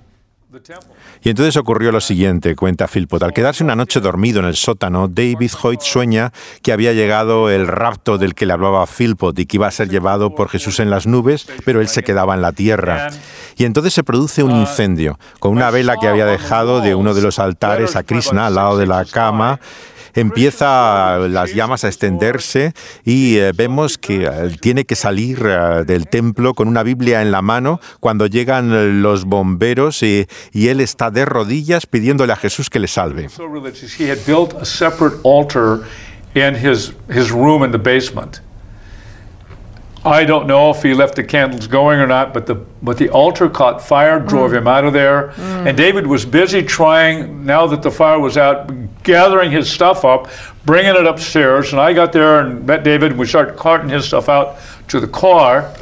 Y 1.21 1.29
entonces 1.29 1.57
ocurrió 1.57 1.91
lo 1.91 2.01
siguiente, 2.01 2.55
cuenta 2.55 2.87
Philpott. 2.87 3.23
Al 3.23 3.33
quedarse 3.33 3.63
una 3.63 3.75
noche 3.75 3.99
dormido 3.99 4.39
en 4.39 4.45
el 4.45 4.55
sótano, 4.55 5.07
David 5.07 5.51
Hoyt 5.61 5.81
sueña 5.81 6.31
que 6.61 6.71
había 6.71 6.93
llegado 6.93 7.49
el 7.49 7.67
rapto 7.67 8.17
del 8.17 8.35
que 8.35 8.45
le 8.45 8.53
hablaba 8.53 8.85
Philpott 8.85 9.37
y 9.39 9.45
que 9.45 9.57
iba 9.57 9.67
a 9.67 9.71
ser 9.71 9.89
llevado 9.89 10.35
por 10.35 10.49
Jesús 10.49 10.79
en 10.79 10.89
las 10.89 11.07
nubes, 11.07 11.47
pero 11.65 11.81
él 11.81 11.87
se 11.87 12.03
quedaba 12.03 12.35
en 12.35 12.41
la 12.41 12.51
tierra. 12.51 13.09
Y 13.55 13.65
entonces 13.65 13.93
se 13.93 14.03
produce 14.03 14.43
un 14.43 14.51
incendio 14.51 15.19
con 15.39 15.51
una 15.51 15.71
vela 15.71 15.97
que 15.99 16.07
había 16.07 16.25
dejado 16.25 16.81
de 16.81 16.95
uno 16.95 17.13
de 17.13 17.21
los 17.21 17.39
altares 17.39 17.95
a 17.95 18.03
Krishna 18.03 18.47
al 18.47 18.55
lado 18.55 18.77
de 18.77 18.87
la 18.87 19.05
cama. 19.05 19.59
Empieza 20.17 21.19
las 21.29 21.53
llamas 21.53 21.83
a 21.83 21.89
extenderse 21.89 22.73
y 23.05 23.37
eh, 23.37 23.51
vemos 23.55 23.99
que 23.99 24.25
eh, 24.25 24.57
tiene 24.59 24.85
que 24.85 24.95
salir 24.95 25.45
eh, 25.45 25.83
del 25.85 26.07
templo 26.07 26.55
con 26.55 26.67
una 26.67 26.81
Biblia 26.81 27.21
en 27.21 27.31
la 27.31 27.43
mano 27.43 27.79
cuando 27.99 28.25
llegan 28.25 29.03
los 29.03 29.25
bomberos 29.25 30.01
y, 30.01 30.25
y 30.51 30.69
él 30.69 30.81
está 30.81 31.11
de 31.11 31.23
rodillas 31.23 31.85
pidiéndole 31.85 32.33
a 32.33 32.35
Jesús 32.35 32.71
que 32.71 32.79
le 32.79 32.87
salve. 32.87 33.29
So 33.29 33.45
religious, 33.45 33.93
he 33.99 34.09
had 34.09 34.17
built 34.25 34.55
a 34.55 34.65
separate 34.65 35.19
altar 35.21 35.85
in 36.33 36.55
his 36.55 36.93
his 37.09 37.31
room 37.31 37.63
in 37.63 37.71
the 37.71 37.77
basement. 37.77 38.41
I 40.03 40.25
don't 40.25 40.47
know 40.47 40.71
if 40.71 40.81
he 40.81 40.95
left 40.95 41.15
the 41.15 41.23
candles 41.23 41.67
going 41.67 41.99
or 41.99 42.07
not, 42.07 42.33
but 42.33 42.47
the 42.47 42.55
but 42.81 42.97
the 42.97 43.09
altar 43.09 43.49
caught 43.49 43.81
fire, 43.81 44.19
drove 44.19 44.53
him 44.53 44.67
out 44.67 44.85
of 44.85 44.93
there. 44.93 45.31
And 45.37 45.77
David 45.77 46.07
was 46.07 46.25
busy 46.25 46.63
trying. 46.63 47.45
Now 47.45 47.67
that 47.67 47.83
the 47.83 47.91
fire 47.91 48.19
was 48.19 48.37
out, 48.37 48.71
gathering 49.07 49.49
his 49.49 49.71
stuff 49.71 50.05
up, 50.05 50.29
bringing 50.65 50.93
it 50.93 51.07
upstairs. 51.07 51.71
And 51.71 51.81
I 51.81 51.93
got 51.93 52.11
there 52.11 52.41
and 52.41 52.63
met 52.65 52.83
David. 52.83 53.11
and 53.11 53.19
We 53.19 53.25
started 53.25 53.55
carting 53.55 53.89
his 53.89 54.05
stuff 54.05 54.29
out 54.29 54.57
to 54.89 54.99
the 54.99 55.07
car. 55.07 55.73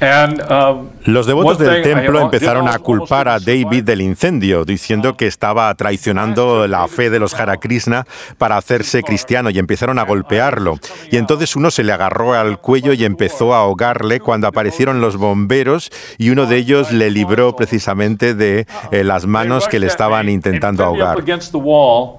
And 0.00 0.40
um, 0.50 0.88
Los 1.04 1.26
devotos 1.26 1.58
del 1.58 1.82
templo 1.82 2.20
empezaron 2.20 2.68
a 2.68 2.78
culpar 2.78 3.28
a 3.28 3.38
David 3.38 3.84
del 3.84 4.00
incendio, 4.00 4.64
diciendo 4.64 5.14
que 5.14 5.26
estaba 5.26 5.74
traicionando 5.74 6.66
la 6.66 6.88
fe 6.88 7.10
de 7.10 7.18
los 7.18 7.34
Hare 7.34 7.58
Krishna 7.58 8.06
para 8.38 8.56
hacerse 8.56 9.02
cristiano 9.02 9.50
y 9.50 9.58
empezaron 9.58 9.98
a 9.98 10.04
golpearlo. 10.04 10.78
Y 11.10 11.18
entonces 11.18 11.54
uno 11.54 11.70
se 11.70 11.84
le 11.84 11.92
agarró 11.92 12.32
al 12.32 12.58
cuello 12.58 12.94
y 12.94 13.04
empezó 13.04 13.54
a 13.54 13.58
ahogarle 13.58 14.20
cuando 14.20 14.46
aparecieron 14.46 15.02
los 15.02 15.18
bomberos 15.18 15.90
y 16.16 16.30
uno 16.30 16.46
de 16.46 16.56
ellos 16.56 16.92
le 16.92 17.10
libró 17.10 17.54
precisamente 17.54 18.34
de 18.34 18.66
eh, 18.90 19.04
las 19.04 19.26
manos 19.26 19.68
que 19.68 19.78
le 19.78 19.86
estaban 19.86 20.28
intentando 20.28 20.84
ahogar. 20.84 21.18
against 21.18 21.52
the 21.52 21.58
wall. 21.58 22.18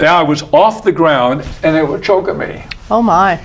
Now 0.00 0.20
I 0.20 0.24
was 0.24 0.44
off 0.52 0.82
the 0.82 0.92
ground 0.92 1.44
and 1.62 1.76
they 1.76 1.82
were 1.82 2.00
choking 2.00 2.38
me. 2.38 2.62
Oh 2.90 3.02
my. 3.02 3.38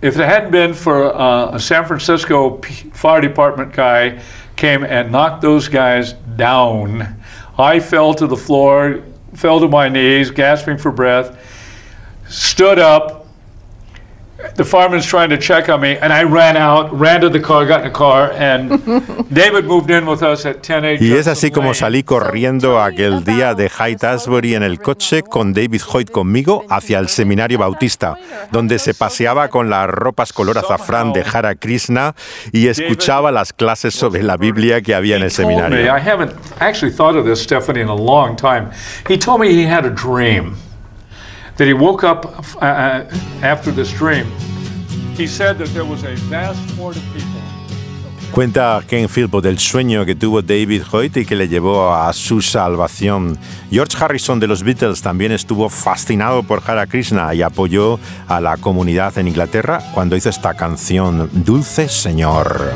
If 0.00 0.16
it 0.16 0.24
hadn't 0.24 0.52
been 0.52 0.74
for 0.74 1.12
uh, 1.12 1.56
a 1.56 1.58
San 1.60 1.84
Francisco 1.84 2.60
fire 2.92 3.20
department 3.20 3.72
guy 3.72 4.22
came 4.54 4.84
and 4.84 5.10
knocked 5.10 5.42
those 5.42 5.66
guys 5.66 6.12
down, 6.12 7.16
I 7.58 7.80
fell 7.80 8.14
to 8.14 8.28
the 8.28 8.36
floor, 8.36 9.02
fell 9.34 9.58
to 9.58 9.66
my 9.66 9.88
knees, 9.88 10.30
gasping 10.30 10.78
for 10.78 10.92
breath, 10.92 11.36
stood 12.28 12.78
up. 12.78 13.26
The 14.54 14.64
fireman's 14.64 15.04
trying 15.04 15.30
to 15.30 15.38
check 15.38 15.68
on 15.68 15.80
me, 15.80 15.96
and 15.96 16.12
I 16.12 16.22
ran 16.22 16.56
out, 16.56 16.92
ran 16.92 17.20
to 17.22 17.28
the 17.28 17.40
car, 17.40 17.66
got 17.66 17.84
in 17.84 17.92
the 17.92 17.96
car, 17.96 18.30
and 18.34 18.70
David 19.34 19.64
moved 19.64 19.90
in 19.90 20.06
with 20.06 20.22
us 20.22 20.46
at 20.46 20.62
10 20.62 20.98
Y 21.00 21.12
es 21.12 21.26
así 21.26 21.50
como 21.50 21.74
salí 21.74 22.04
corriendo 22.04 22.80
aquel 22.80 23.24
día 23.24 23.54
de 23.54 23.68
Haight-Ashbury 23.68 24.54
en 24.54 24.62
el 24.62 24.78
coche 24.78 25.24
con 25.24 25.52
David 25.52 25.82
Hoyt 25.92 26.10
conmigo 26.10 26.64
hacia 26.70 27.00
el 27.00 27.08
seminario 27.08 27.58
bautista, 27.58 28.16
donde 28.52 28.78
se 28.78 28.94
paseaba 28.94 29.48
con 29.48 29.70
las 29.70 29.90
ropas 29.90 30.32
color 30.32 30.58
azafrán 30.58 31.12
de 31.12 31.24
Hare 31.24 31.56
Krishna 31.56 32.14
y 32.52 32.68
escuchaba 32.68 33.32
las 33.32 33.52
clases 33.52 33.94
sobre 33.94 34.22
la 34.22 34.36
Biblia 34.36 34.82
que 34.82 34.94
había 34.94 35.16
en 35.16 35.22
el 35.24 35.32
told 35.32 35.48
me, 35.48 35.54
seminario. 35.56 35.96
I 35.96 36.00
haven't 36.00 36.32
actually 36.60 36.94
thought 36.94 37.16
of 37.16 37.24
this, 37.24 37.42
Stephanie, 37.42 37.80
in 37.80 37.88
a 37.88 37.94
long 37.94 38.36
time. 38.36 38.70
He 39.08 39.18
told 39.18 39.40
me 39.40 39.52
he 39.52 39.66
had 39.66 39.84
a 39.84 39.90
dream 39.90 40.56
that 41.58 41.66
he 41.66 41.74
woke 41.74 42.04
up 42.04 42.24
uh, 42.62 42.64
uh, 42.64 43.04
after 43.42 43.70
this 43.70 43.92
dream. 43.92 44.26
He 45.16 45.26
said 45.26 45.58
that 45.58 45.68
there 45.74 45.84
was 45.84 46.04
a 46.04 46.14
vast 46.30 46.58
horde 46.78 46.96
of 46.96 47.02
people. 47.12 47.38
Cuenta 48.32 48.82
Ken 48.86 49.08
Philpott 49.08 49.42
del 49.42 49.58
sueño 49.58 50.04
que 50.04 50.14
tuvo 50.14 50.42
David 50.42 50.82
Hoyt 50.92 51.16
y 51.16 51.24
que 51.24 51.34
le 51.34 51.48
llevó 51.48 51.94
a 51.94 52.12
su 52.12 52.40
salvación. 52.42 53.38
George 53.70 53.96
Harrison 53.98 54.38
de 54.38 54.46
los 54.46 54.62
Beatles 54.62 55.02
también 55.02 55.32
estuvo 55.32 55.68
fascinado 55.68 56.42
por 56.42 56.62
Hare 56.64 56.86
Krishna 56.86 57.34
y 57.34 57.42
apoyó 57.42 57.98
a 58.28 58.40
la 58.40 58.56
comunidad 58.58 59.16
en 59.18 59.28
Inglaterra 59.28 59.80
cuando 59.94 60.14
hizo 60.14 60.28
esta 60.28 60.54
canción 60.54 61.28
Dulce 61.32 61.88
Señor. 61.88 62.70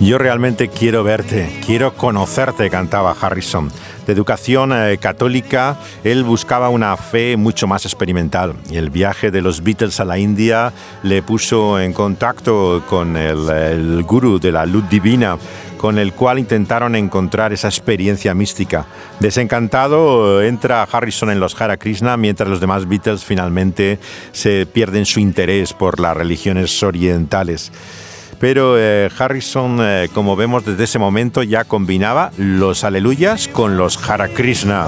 Yo 0.00 0.16
realmente 0.16 0.68
quiero 0.68 1.04
verte, 1.04 1.60
quiero 1.66 1.92
conocerte, 1.94 2.70
cantaba 2.70 3.14
Harrison. 3.20 3.70
De 4.06 4.14
educación 4.14 4.72
eh, 4.72 4.96
católica, 4.96 5.78
él 6.04 6.24
buscaba 6.24 6.70
una 6.70 6.96
fe 6.96 7.36
mucho 7.36 7.66
más 7.66 7.84
experimental 7.84 8.54
y 8.70 8.78
el 8.78 8.88
viaje 8.88 9.30
de 9.30 9.42
los 9.42 9.62
Beatles 9.62 10.00
a 10.00 10.06
la 10.06 10.18
India 10.18 10.72
le 11.02 11.22
puso 11.22 11.78
en 11.78 11.92
contacto 11.92 12.82
con 12.88 13.14
el, 13.18 13.50
el 13.50 14.02
gurú 14.04 14.40
de 14.40 14.52
la 14.52 14.64
luz 14.64 14.88
divina, 14.88 15.36
con 15.76 15.98
el 15.98 16.14
cual 16.14 16.38
intentaron 16.38 16.96
encontrar 16.96 17.52
esa 17.52 17.68
experiencia 17.68 18.32
mística. 18.32 18.86
Desencantado, 19.20 20.42
entra 20.42 20.82
Harrison 20.90 21.30
en 21.30 21.40
los 21.40 21.60
Hare 21.60 21.76
Krishna, 21.76 22.16
mientras 22.16 22.48
los 22.48 22.60
demás 22.60 22.88
Beatles 22.88 23.22
finalmente 23.22 23.98
se 24.32 24.64
pierden 24.64 25.04
su 25.04 25.20
interés 25.20 25.74
por 25.74 26.00
las 26.00 26.16
religiones 26.16 26.82
orientales. 26.82 27.70
Pero 28.40 28.76
eh, 28.78 29.10
Harrison, 29.16 29.78
eh, 29.80 30.08
como 30.14 30.34
vemos 30.34 30.64
desde 30.64 30.84
ese 30.84 30.98
momento, 30.98 31.42
ya 31.42 31.64
combinaba 31.64 32.32
los 32.38 32.84
aleluyas 32.84 33.46
con 33.48 33.76
los 33.76 33.98
Hare 34.08 34.32
Krishna. 34.32 34.86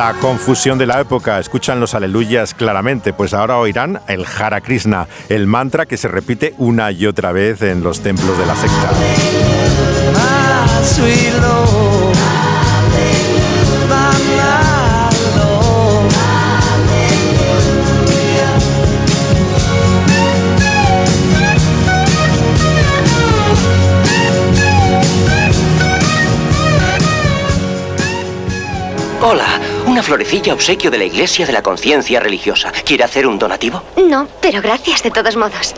La 0.00 0.14
confusión 0.14 0.78
de 0.78 0.86
la 0.86 0.98
época. 0.98 1.38
Escuchan 1.38 1.78
los 1.78 1.94
aleluyas 1.94 2.54
claramente, 2.54 3.12
pues 3.12 3.34
ahora 3.34 3.58
oirán 3.58 4.00
el 4.08 4.24
Hara 4.24 4.62
Krishna, 4.62 5.06
el 5.28 5.46
mantra 5.46 5.84
que 5.84 5.98
se 5.98 6.08
repite 6.08 6.54
una 6.56 6.90
y 6.90 7.04
otra 7.04 7.32
vez 7.32 7.60
en 7.60 7.82
los 7.82 8.00
templos 8.00 8.38
de 8.38 8.46
la 8.46 8.56
secta. 8.56 8.88
Hola, 29.22 29.60
una 29.90 30.02
florecilla 30.04 30.54
obsequio 30.54 30.88
de 30.88 30.98
la 30.98 31.04
Iglesia 31.04 31.44
de 31.44 31.52
la 31.52 31.62
Conciencia 31.62 32.20
Religiosa. 32.20 32.70
¿Quiere 32.84 33.02
hacer 33.02 33.26
un 33.26 33.40
donativo? 33.40 33.82
No, 33.96 34.28
pero 34.40 34.62
gracias 34.62 35.02
de 35.02 35.10
todos 35.10 35.36
modos. 35.36 35.74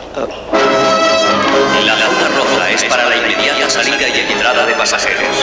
La 1.86 1.94
roja 1.96 2.41
es 2.74 2.84
para 2.84 3.04
la 3.04 3.16
inmediata 3.16 3.68
salida 3.68 4.08
y 4.08 4.32
entrada 4.32 4.64
de 4.64 4.72
pasajeros. 4.74 5.36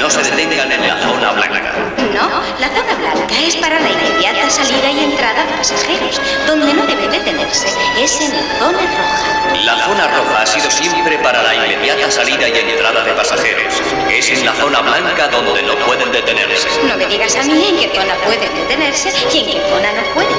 No 0.00 0.10
se 0.10 0.22
detengan 0.22 0.72
en 0.72 0.88
la 0.88 0.96
zona 1.00 1.32
blanca. 1.32 1.72
No, 2.12 2.28
la 2.58 2.68
zona 2.68 2.94
blanca 2.94 3.34
es 3.46 3.54
para 3.56 3.78
la 3.78 3.88
inmediata 3.88 4.50
salida 4.50 4.90
y 4.90 5.04
entrada 5.04 5.44
de 5.44 5.52
pasajeros. 5.52 6.20
Donde 6.46 6.74
no 6.74 6.84
debe 6.86 7.08
detenerse 7.08 7.68
es 7.98 8.20
en 8.20 8.32
la 8.34 8.42
zona 8.58 8.78
roja. 8.80 9.64
La 9.64 9.84
zona 9.84 10.08
roja 10.08 10.42
ha 10.42 10.46
sido 10.46 10.68
siempre 10.70 11.18
para 11.18 11.42
la 11.42 11.54
inmediata 11.54 12.10
salida 12.10 12.48
y 12.48 12.58
entrada 12.58 13.04
de 13.04 13.12
pasajeros. 13.12 13.74
Es 14.10 14.28
en 14.30 14.44
la 14.44 14.52
zona 14.54 14.80
blanca 14.80 15.28
donde 15.28 15.62
no 15.62 15.74
pueden 15.86 16.10
detenerse. 16.10 16.68
No 16.88 16.96
me 16.96 17.06
digas 17.06 17.36
a 17.36 17.42
mí 17.44 17.64
en 17.68 17.78
qué 17.78 17.96
zona 17.96 18.14
pueden 18.24 18.54
detenerse 18.54 19.12
y 19.32 19.38
en 19.38 19.46
qué 19.46 19.68
zona 19.68 19.92
no 19.92 20.02
pueden. 20.14 20.36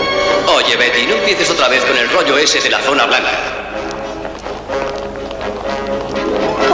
Oye, 0.48 0.76
Betty, 0.76 1.08
no 1.08 1.16
empieces 1.16 1.50
otra 1.50 1.70
vez 1.70 1.84
con 1.86 1.98
el 1.98 2.10
rollo 2.10 2.38
ese 2.38 2.60
de 2.60 2.70
la 2.70 2.80
zona 2.80 3.06
blanca. 3.06 3.32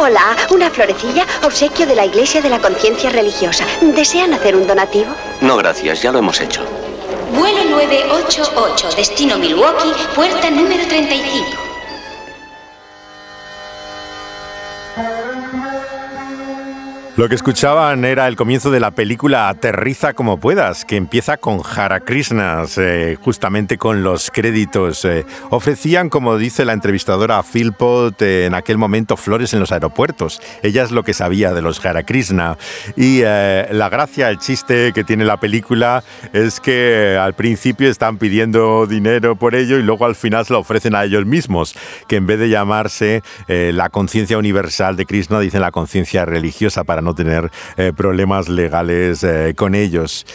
Hola, 0.05 0.35
una 0.51 0.69
florecilla, 0.69 1.25
obsequio 1.45 1.87
de 1.87 1.95
la 1.95 2.05
Iglesia 2.05 2.41
de 2.41 2.49
la 2.49 2.59
Conciencia 2.59 3.09
Religiosa. 3.09 3.65
¿Desean 3.79 4.33
hacer 4.33 4.53
un 4.53 4.67
donativo? 4.67 5.15
No, 5.39 5.55
gracias, 5.55 6.01
ya 6.01 6.11
lo 6.11 6.19
hemos 6.19 6.41
hecho. 6.41 6.61
Vuelo 7.31 7.63
988, 7.63 8.89
destino 8.97 9.37
Milwaukee, 9.37 9.93
puerta 10.13 10.51
número 10.51 10.85
35. 10.89 11.63
Lo 17.15 17.29
que 17.29 17.35
escuchaban 17.35 18.05
era 18.05 18.27
el 18.27 18.35
comienzo 18.35 18.71
de 18.71 18.79
la 18.79 18.89
película 18.89 19.47
Aterriza 19.47 20.13
como 20.13 20.39
puedas, 20.39 20.83
que 20.83 20.95
empieza 20.95 21.37
con 21.37 21.61
Hara 21.63 21.99
Krishnas, 21.99 22.79
eh, 22.79 23.19
justamente 23.21 23.77
con 23.77 24.01
los 24.01 24.31
créditos. 24.31 25.05
Eh, 25.05 25.23
ofrecían, 25.51 26.09
como 26.09 26.39
dice 26.39 26.65
la 26.65 26.73
entrevistadora 26.73 27.43
Philpott, 27.43 28.19
eh, 28.23 28.45
en 28.45 28.55
aquel 28.55 28.79
momento 28.79 29.15
flores 29.15 29.53
en 29.53 29.59
los 29.59 29.71
aeropuertos. 29.71 30.41
Ella 30.63 30.81
es 30.81 30.89
lo 30.89 31.03
que 31.03 31.13
sabía 31.13 31.53
de 31.53 31.61
los 31.61 31.85
Hara 31.85 32.01
Krishna. 32.01 32.57
Y 32.95 33.21
la 33.21 33.89
gracia, 33.91 34.31
el 34.31 34.39
chiste 34.39 34.91
que 34.91 35.03
tiene 35.03 35.23
la 35.23 35.37
película 35.37 36.03
es 36.33 36.59
que 36.59 37.15
al 37.21 37.35
principio 37.35 37.91
están 37.91 38.17
pidiendo 38.17 38.87
dinero 38.87 39.35
por 39.35 39.53
ello 39.53 39.77
y 39.77 39.83
luego 39.83 40.05
al 40.05 40.15
final 40.15 40.47
se 40.47 40.53
lo 40.53 40.59
ofrecen 40.59 40.95
a 40.95 41.03
ellos 41.03 41.27
mismos, 41.27 41.75
que 42.07 42.15
en 42.15 42.25
vez 42.25 42.39
de 42.39 42.49
llamarse 42.49 43.21
la 43.47 43.89
conciencia 43.89 44.39
universal 44.39 44.95
de 44.95 45.05
Krishna, 45.05 45.39
dicen 45.39 45.61
la 45.61 45.71
conciencia 45.71 46.25
religiosa 46.25 46.83
para 46.83 47.02
no 47.03 47.13
tener 47.15 47.51
eh, 47.77 47.93
problemas 47.95 48.49
legales 48.49 49.23
eh, 49.23 49.53
con 49.55 49.75
ellos. 49.75 50.25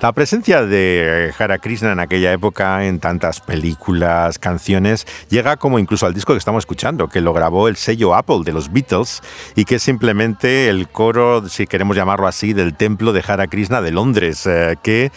La 0.00 0.12
presencia 0.12 0.62
de 0.62 1.32
Hare 1.36 1.58
Krishna 1.58 1.90
en 1.90 1.98
aquella 1.98 2.32
época 2.32 2.84
en 2.86 3.00
tantas 3.00 3.40
películas, 3.40 4.38
canciones, 4.38 5.06
llega 5.28 5.56
como 5.56 5.80
incluso 5.80 6.06
al 6.06 6.14
disco 6.14 6.34
que 6.34 6.38
estamos 6.38 6.62
escuchando, 6.62 7.08
que 7.08 7.20
lo 7.20 7.32
grabó 7.32 7.66
el 7.66 7.74
sello 7.74 8.14
Apple 8.14 8.42
de 8.44 8.52
los 8.52 8.72
Beatles 8.72 9.20
y 9.56 9.64
que 9.64 9.76
es 9.76 9.82
simplemente 9.82 10.68
el 10.68 10.88
coro, 10.88 11.48
si 11.48 11.66
queremos 11.66 11.96
llamarlo 11.96 12.28
así, 12.28 12.52
del 12.52 12.76
templo 12.76 13.12
de 13.12 13.24
Hare 13.26 13.48
Krishna 13.48 13.80
de 13.80 13.90
Londres, 13.90 14.46
eh, 14.46 14.76
que 14.84 15.10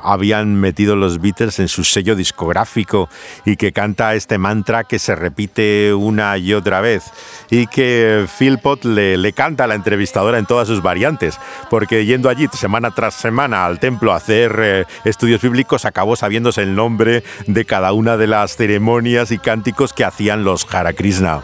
habían 0.00 0.54
metido 0.54 0.94
los 0.94 1.20
Beatles 1.20 1.58
en 1.58 1.66
su 1.66 1.82
sello 1.82 2.14
discográfico 2.14 3.08
y 3.44 3.56
que 3.56 3.72
canta 3.72 4.14
este 4.14 4.38
mantra 4.38 4.84
que 4.84 5.00
se 5.00 5.16
repite 5.16 5.92
una 5.92 6.38
y 6.38 6.54
otra 6.54 6.80
vez 6.80 7.04
y 7.50 7.66
que 7.66 8.26
Philpott 8.38 8.84
le, 8.84 9.16
le 9.16 9.32
canta 9.32 9.64
a 9.64 9.66
la 9.66 9.74
entrevistadora 9.74 10.33
en 10.38 10.46
todas 10.46 10.68
sus 10.68 10.82
variantes, 10.82 11.38
porque 11.70 12.04
yendo 12.04 12.28
allí 12.28 12.48
semana 12.52 12.90
tras 12.90 13.14
semana 13.14 13.66
al 13.66 13.78
templo 13.78 14.12
a 14.12 14.16
hacer 14.16 14.56
eh, 14.58 14.84
estudios 15.04 15.40
bíblicos, 15.40 15.84
acabó 15.84 16.16
sabiéndose 16.16 16.62
el 16.62 16.74
nombre 16.74 17.24
de 17.46 17.64
cada 17.64 17.92
una 17.92 18.16
de 18.16 18.26
las 18.26 18.56
ceremonias 18.56 19.30
y 19.30 19.38
cánticos 19.38 19.92
que 19.92 20.04
hacían 20.04 20.44
los 20.44 20.66
Hare 20.72 20.94
Krishna. 20.94 21.40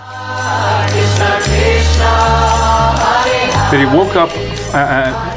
That 3.70 3.78
he 3.78 3.86
woke 3.86 4.16
up 4.16 4.30
uh, 4.74 4.78
uh, 4.78 5.30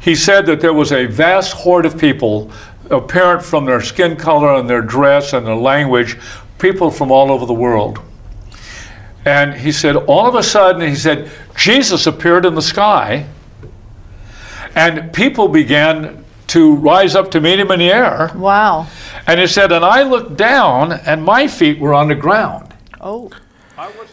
he 0.00 0.14
said 0.14 0.46
that 0.46 0.60
there 0.60 0.72
was 0.72 0.92
a 0.92 1.06
vast 1.06 1.52
horde 1.52 1.86
of 1.86 1.98
people, 1.98 2.52
apparent 2.90 3.42
from 3.42 3.64
their 3.64 3.80
skin 3.80 4.14
color 4.16 4.54
and 4.54 4.70
their 4.70 4.82
dress 4.82 5.32
and 5.32 5.44
their 5.44 5.56
language, 5.56 6.16
people 6.58 6.92
from 6.92 7.10
all 7.10 7.32
over 7.32 7.44
the 7.44 7.52
world. 7.52 7.98
And 9.26 9.54
he 9.54 9.72
said, 9.72 9.96
all 9.96 10.28
of 10.28 10.36
a 10.36 10.42
sudden, 10.42 10.88
he 10.88 10.94
said, 10.94 11.30
Jesus 11.56 12.06
appeared 12.06 12.46
in 12.46 12.54
the 12.54 12.62
sky, 12.62 13.26
and 14.76 15.12
people 15.12 15.48
began 15.48 16.24
to 16.46 16.76
rise 16.76 17.16
up 17.16 17.32
to 17.32 17.40
meet 17.40 17.58
him 17.58 17.72
in 17.72 17.80
the 17.80 17.90
air. 17.90 18.30
Wow. 18.36 18.86
And 19.26 19.40
he 19.40 19.48
said, 19.48 19.72
and 19.72 19.84
I 19.84 20.04
looked 20.04 20.36
down, 20.36 20.92
and 20.92 21.24
my 21.24 21.48
feet 21.48 21.80
were 21.80 21.92
on 21.92 22.06
the 22.06 22.14
ground. 22.14 22.72
Oh. 23.00 23.30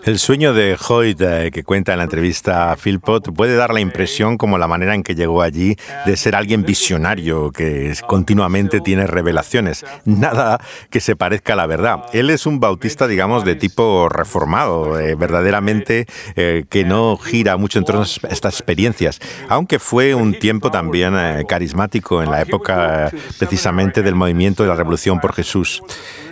El 0.05 0.19
sueño 0.19 0.53
de 0.53 0.77
Hoyt 0.87 1.21
eh, 1.21 1.49
que 1.51 1.63
cuenta 1.63 1.93
en 1.93 1.99
la 1.99 2.03
entrevista 2.03 2.71
a 2.71 2.75
Philpott 2.75 3.33
puede 3.33 3.55
dar 3.55 3.73
la 3.73 3.79
impresión, 3.79 4.37
como 4.37 4.57
la 4.57 4.67
manera 4.67 4.95
en 4.95 5.03
que 5.03 5.15
llegó 5.15 5.41
allí, 5.41 5.77
de 6.05 6.17
ser 6.17 6.35
alguien 6.35 6.63
visionario 6.63 7.51
que 7.51 7.93
continuamente 8.05 8.81
tiene 8.81 9.07
revelaciones. 9.07 9.85
Nada 10.03 10.59
que 10.89 10.99
se 10.99 11.15
parezca 11.15 11.53
a 11.53 11.55
la 11.55 11.65
verdad. 11.65 12.03
Él 12.11 12.29
es 12.29 12.45
un 12.45 12.59
bautista, 12.59 13.07
digamos, 13.07 13.45
de 13.45 13.55
tipo 13.55 14.09
reformado, 14.09 14.99
eh, 14.99 15.15
verdaderamente 15.15 16.07
eh, 16.35 16.65
que 16.69 16.83
no 16.83 17.17
gira 17.17 17.55
mucho 17.55 17.79
en 17.79 17.85
torno 17.85 18.01
a 18.01 18.27
estas 18.27 18.55
experiencias, 18.55 19.19
aunque 19.47 19.79
fue 19.79 20.13
un 20.13 20.37
tiempo 20.37 20.71
también 20.71 21.13
carismático 21.47 22.21
en 22.21 22.31
la 22.31 22.41
época 22.41 23.11
precisamente 23.39 24.01
del 24.01 24.15
movimiento 24.15 24.63
de 24.63 24.69
la 24.69 24.75
Revolución 24.75 25.19
por 25.19 25.33
Jesús. 25.33 25.81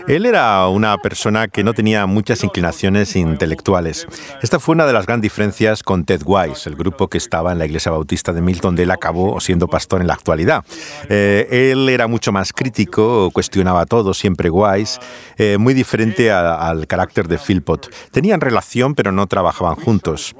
Él 0.08 0.26
era 0.26 0.68
una 0.68 0.98
persona 0.98 1.48
que 1.48 1.64
no 1.64 1.74
tenía 1.74 2.06
muchas 2.06 2.44
inclinaciones 2.44 3.16
intelectuales. 3.16 4.08
Esta 4.42 4.60
fue 4.60 4.74
una 4.74 4.86
de 4.86 4.94
las 4.94 5.06
grandes 5.06 5.24
diferencias 5.24 5.84
con 5.84 6.06
Ted 6.06 6.22
Wise, 6.26 6.70
el 6.70 6.76
grupo 6.76 7.08
que 7.08 7.18
estaba 7.18 7.52
en 7.52 7.60
la 7.60 7.66
iglesia 7.66 7.92
bautista 7.92 8.34
de 8.34 8.42
Milton, 8.42 8.72
donde 8.72 8.84
él 8.84 8.92
acabó 8.92 9.40
siendo 9.40 9.68
pastor 9.68 10.02
en 10.02 10.08
la 10.08 10.14
actualidad. 10.14 10.64
Eh, 11.10 11.72
él 11.72 11.90
era 11.90 12.08
mucho 12.08 12.32
más 12.32 12.54
crítico, 12.54 13.32
cuestionaba 13.32 13.86
todo, 13.86 14.14
siempre 14.14 14.50
Wise, 14.50 15.00
eh, 15.38 15.58
muy 15.58 15.74
diferente 15.74 16.32
al 16.32 16.88
carácter 16.88 17.28
de 17.28 17.38
Philpott. 17.38 17.94
Tenían 18.12 18.40
relación, 18.40 18.96
pero 18.96 19.12
no 19.12 19.28
trabajaban 19.28 19.76
juntos 19.76 20.36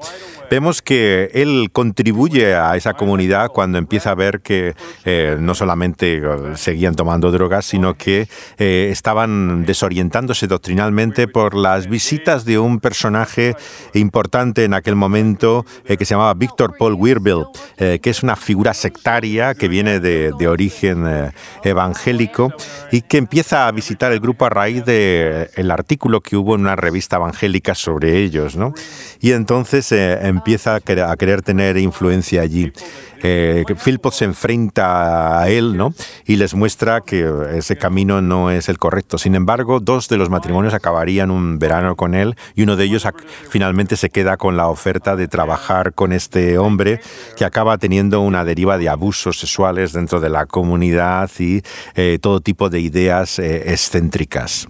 vemos 0.50 0.82
que 0.82 1.30
él 1.32 1.70
contribuye 1.72 2.54
a 2.54 2.76
esa 2.76 2.92
comunidad 2.92 3.48
cuando 3.48 3.78
empieza 3.78 4.10
a 4.10 4.14
ver 4.14 4.42
que 4.42 4.74
eh, 5.06 5.38
no 5.40 5.54
solamente 5.54 6.20
seguían 6.56 6.94
tomando 6.94 7.30
drogas, 7.30 7.64
sino 7.64 7.94
que 7.94 8.28
estaban 8.58 9.51
desorientándose 9.60 10.46
doctrinalmente 10.46 11.28
por 11.28 11.54
las 11.54 11.88
visitas 11.88 12.44
de 12.44 12.58
un 12.58 12.80
personaje 12.80 13.54
importante 13.94 14.64
en 14.64 14.74
aquel 14.74 14.96
momento 14.96 15.64
que 15.86 16.04
se 16.04 16.14
llamaba 16.14 16.34
Víctor 16.34 16.76
Paul 16.78 16.94
Wirbel, 16.94 17.44
que 17.76 18.00
es 18.10 18.22
una 18.22 18.36
figura 18.36 18.74
sectaria 18.74 19.54
que 19.54 19.68
viene 19.68 20.00
de, 20.00 20.32
origen 20.48 21.32
evangélico 21.62 22.52
y 22.90 23.02
que 23.02 23.18
empieza 23.18 23.66
a 23.66 23.72
visitar 23.72 24.12
el 24.12 24.20
grupo 24.20 24.44
a 24.44 24.50
raíz 24.50 24.84
del 24.84 25.48
el 25.54 25.70
artículo 25.70 26.20
que 26.20 26.36
hubo 26.36 26.54
en 26.54 26.62
una 26.62 26.76
revista 26.76 27.16
evangélica 27.16 27.74
sobre 27.74 28.18
ellos. 28.18 28.56
¿no? 28.56 28.74
Y 29.20 29.32
entonces 29.32 29.92
empieza 29.92 30.76
a 30.76 30.80
querer, 30.80 31.42
tener 31.42 31.76
influencia 31.76 32.42
allí. 32.42 32.72
Eh, 33.22 33.64
Philpott 33.82 34.14
se 34.14 34.24
enfrenta 34.24 35.40
a 35.40 35.48
él 35.48 35.76
¿no? 35.76 35.94
y 36.26 36.36
les 36.36 36.54
muestra 36.54 37.00
que 37.00 37.28
ese 37.54 37.76
camino 37.76 38.20
no 38.20 38.50
es 38.50 38.68
el 38.68 38.78
correcto. 38.78 39.18
Sin 39.18 39.34
embargo, 39.34 39.80
dos 39.80 40.08
de 40.08 40.16
los 40.16 40.30
matrimonios 40.30 40.74
acabarían 40.74 41.30
un 41.30 41.58
verano 41.58 41.96
con 41.96 42.14
él 42.14 42.36
y 42.54 42.62
uno 42.62 42.76
de 42.76 42.84
ellos 42.84 43.06
finalmente 43.48 43.96
se 43.96 44.10
queda 44.10 44.36
con 44.36 44.56
la 44.56 44.68
oferta 44.68 45.16
de 45.16 45.28
trabajar 45.28 45.94
con 45.94 46.12
este 46.12 46.58
hombre 46.58 47.00
que 47.36 47.44
acaba 47.44 47.78
teniendo 47.78 48.20
una 48.20 48.44
deriva 48.44 48.78
de 48.78 48.88
abusos 48.88 49.38
sexuales 49.38 49.92
dentro 49.92 50.20
de 50.20 50.28
la 50.28 50.46
comunidad 50.46 51.30
y 51.38 51.62
eh, 51.94 52.18
todo 52.20 52.40
tipo 52.40 52.70
de 52.70 52.80
ideas 52.80 53.38
eh, 53.38 53.72
excéntricas. 53.72 54.68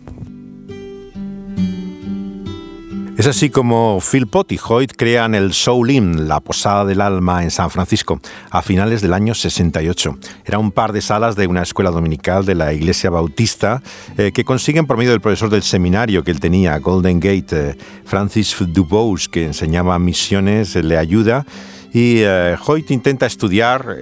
Es 3.19 3.27
así 3.27 3.51
como 3.51 3.99
Philpott 4.01 4.53
y 4.53 4.59
Hoyt 4.67 4.93
crean 4.97 5.35
el 5.35 5.53
Soul 5.53 5.91
Inn, 5.91 6.29
la 6.29 6.41
Posada 6.41 6.87
del 6.87 7.03
Alma 7.03 7.43
en 7.43 7.51
San 7.51 7.71
Francisco, 7.71 8.19
a 8.51 8.63
finales 8.63 9.03
del 9.03 9.13
año 9.13 9.35
68. 9.35 10.19
Era 10.47 10.59
un 10.59 10.73
par 10.73 10.93
de 10.93 11.03
salas 11.03 11.37
de 11.37 11.47
una 11.47 11.63
escuela 11.63 11.91
dominical 11.91 12.47
de 12.47 12.55
la 12.55 12.73
Iglesia 12.73 13.11
Bautista 13.11 13.83
eh, 14.17 14.33
que 14.33 14.45
consiguen 14.45 14.87
por 14.87 14.97
medio 14.97 15.11
del 15.11 15.21
profesor 15.21 15.51
del 15.51 15.63
seminario 15.63 16.25
que 16.25 16.31
él 16.31 16.41
tenía, 16.41 16.79
Golden 16.79 17.21
Gate, 17.21 17.47
eh, 17.53 17.77
Francis 18.07 18.57
Dubose, 18.69 19.29
que 19.31 19.45
enseñaba 19.45 19.99
misiones, 19.99 20.75
le 20.75 20.97
ayuda 20.97 21.45
y 21.93 22.19
eh, 22.21 22.57
Hoyt 22.67 22.91
intenta 22.91 23.27
estudiar 23.27 23.97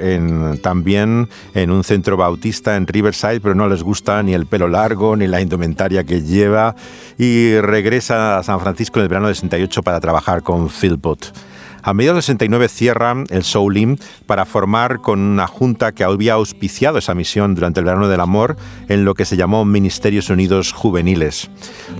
también 0.62 1.29
en 1.55 1.70
un 1.70 1.85
centro 1.85 2.16
bautista 2.16 2.76
en 2.76 2.87
Riverside, 2.87 3.40
pero 3.40 3.55
no 3.55 3.68
les 3.68 3.83
gusta 3.83 4.22
ni 4.22 4.35
el 4.35 4.46
pelo 4.46 4.68
largo 4.68 5.16
ni 5.16 5.26
la 5.26 5.40
indumentaria 5.40 6.05
que 6.05 6.22
lleva 6.22 6.74
y 7.18 7.59
regresa 7.61 8.38
a 8.38 8.42
San 8.42 8.61
Francisco 8.61 8.98
en 8.98 9.05
el 9.05 9.09
verano 9.09 9.29
de 9.29 9.35
68 9.35 9.83
para 9.83 10.00
trabajar 10.00 10.42
con 10.42 10.68
Philpott. 10.68 11.49
A 11.82 11.94
mediados 11.94 12.18
de 12.18 12.22
69 12.22 12.68
cierra 12.68 13.14
el 13.30 13.44
Soulim 13.44 13.96
para 14.26 14.44
formar 14.44 15.00
con 15.00 15.20
una 15.20 15.46
junta 15.46 15.92
que 15.92 16.04
había 16.04 16.34
auspiciado 16.34 16.98
esa 16.98 17.14
misión 17.14 17.54
durante 17.54 17.80
el 17.80 17.86
verano 17.86 18.08
del 18.08 18.20
amor 18.20 18.56
en 18.88 19.04
lo 19.04 19.14
que 19.14 19.24
se 19.24 19.36
llamó 19.36 19.64
Ministerios 19.64 20.30
Unidos 20.30 20.72
Juveniles. 20.72 21.50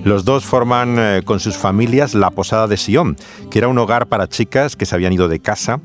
Los 0.03 0.25
dos 0.25 0.45
forman 0.45 0.95
eh, 0.97 1.21
con 1.25 1.39
sus 1.39 1.57
familias 1.57 2.13
la 2.13 2.29
Posada 2.29 2.67
de 2.67 2.77
Sion, 2.77 3.17
que 3.49 3.59
era 3.59 3.67
un 3.67 3.77
hogar 3.77 4.07
para 4.07 4.27
chicas 4.27 4.75
que 4.75 4.85
se 4.85 4.95
habían 4.95 5.13
ido 5.13 5.27
de 5.27 5.39
casa 5.39 5.79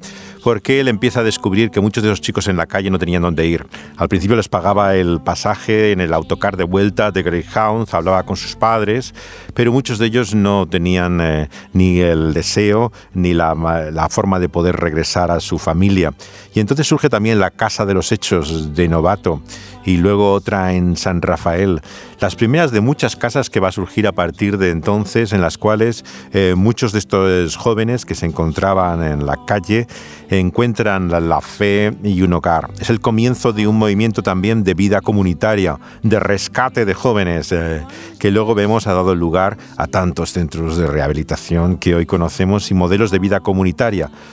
porque 0.47 0.79
él 0.79 0.87
empieza 0.87 1.19
a 1.19 1.23
descubrir 1.25 1.73
que 1.73 1.81
muchos 1.81 2.05
de 2.05 2.09
los 2.09 2.21
chicos 2.21 2.47
en 2.47 2.57
la 2.57 2.67
calle 2.67 2.89
no 2.89 3.01
tenían 3.01 3.23
dónde 3.23 3.49
ir. 3.49 3.67
Al 3.97 4.09
principio 4.09 4.37
les 4.37 4.49
pagaba 4.49 4.95
el 4.95 5.21
pasaje 5.21 5.91
en 5.91 6.01
el 6.01 6.15
autocar 6.15 6.57
de 6.57 6.63
vuelta 6.63 7.11
de 7.11 7.25
Greyhound, 7.25 7.89
hablaba 7.91 8.23
con 8.23 8.37
sus 8.37 8.55
padres, 8.55 9.13
pero 9.55 9.73
muchos 9.73 9.99
de 9.99 10.07
ellos 10.07 10.37
no 10.37 10.69
tenían 10.69 11.21
eh, 11.21 11.49
ni 11.73 11.99
el 11.99 12.33
deseo 12.33 12.93
ni 13.13 13.35
la, 13.35 13.57
la 13.93 14.09
forma 14.09 14.39
de 14.39 14.49
poder 14.49 14.77
regresar 14.77 15.31
a 15.31 15.41
su 15.41 15.59
familia. 15.59 16.13
Y 16.55 16.61
entonces 16.61 16.87
surge 16.87 17.09
también 17.09 17.39
la 17.39 17.51
Casa 17.51 17.87
de 17.87 17.95
los 17.95 18.13
Hechos 18.13 18.75
de 18.75 18.89
Novato 18.89 19.43
y 19.87 19.97
luego 19.99 20.33
otra 20.33 20.75
en 20.75 20.97
San 20.97 21.23
Rafael. 21.23 21.81
Las 22.19 22.35
primeras 22.35 22.73
de 22.73 22.81
muchas 22.81 23.15
casas 23.15 23.51
que 23.51 23.61
va 23.61 23.69
a 23.69 23.73
surgir 23.73 24.07
a 24.07 24.13
partir 24.13 24.59
de 24.59 24.71
entonces, 24.71 25.33
en 25.33 25.41
las 25.41 25.59
cuales 25.59 26.05
eh, 26.33 26.55
muchos 26.57 26.93
de 26.93 26.99
estos 26.99 27.57
jóvenes 27.57 28.05
que 28.05 28.15
se 28.15 28.27
encontraban 28.27 29.03
en 29.03 29.27
la 29.27 29.39
calle 29.47 29.87
encuentran 30.29 31.09
la, 31.11 31.41
fe 31.41 31.97
y 32.03 32.23
un 32.23 32.33
hogar. 32.33 32.71
Es 32.81 32.91
el 32.91 33.01
comienzo 33.01 33.53
de 33.53 33.69
un 33.69 33.79
movimiento 33.79 34.23
también 34.23 34.65
de 34.65 34.75
vida 34.75 35.01
comunitaria, 35.01 35.79
de 36.03 36.19
rescate 36.19 36.85
de 36.85 36.95
jóvenes, 36.95 37.53
eh, 37.53 37.85
que 38.19 38.31
luego 38.31 38.55
vemos 38.55 38.87
ha 38.87 38.95
dado 38.95 39.15
lugar 39.15 39.59
a 39.77 39.87
tantos 39.87 40.33
centros 40.33 40.77
de 40.77 40.87
rehabilitación 40.87 41.77
que 41.77 41.95
hoy 41.95 42.07
conocemos 42.07 42.71
y 42.71 42.75
modelos 42.75 43.11
de 43.11 43.19
vida 43.19 43.41
comunitaria, 43.41 43.76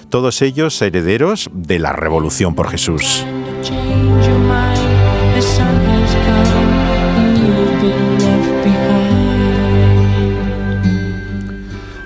todos 0.10 0.42
ellos 0.42 0.82
herederos 0.82 1.50
de 1.54 1.80
la 1.80 1.94
Revolución 1.94 2.56
por 2.56 2.70
Jesús. 2.70 3.26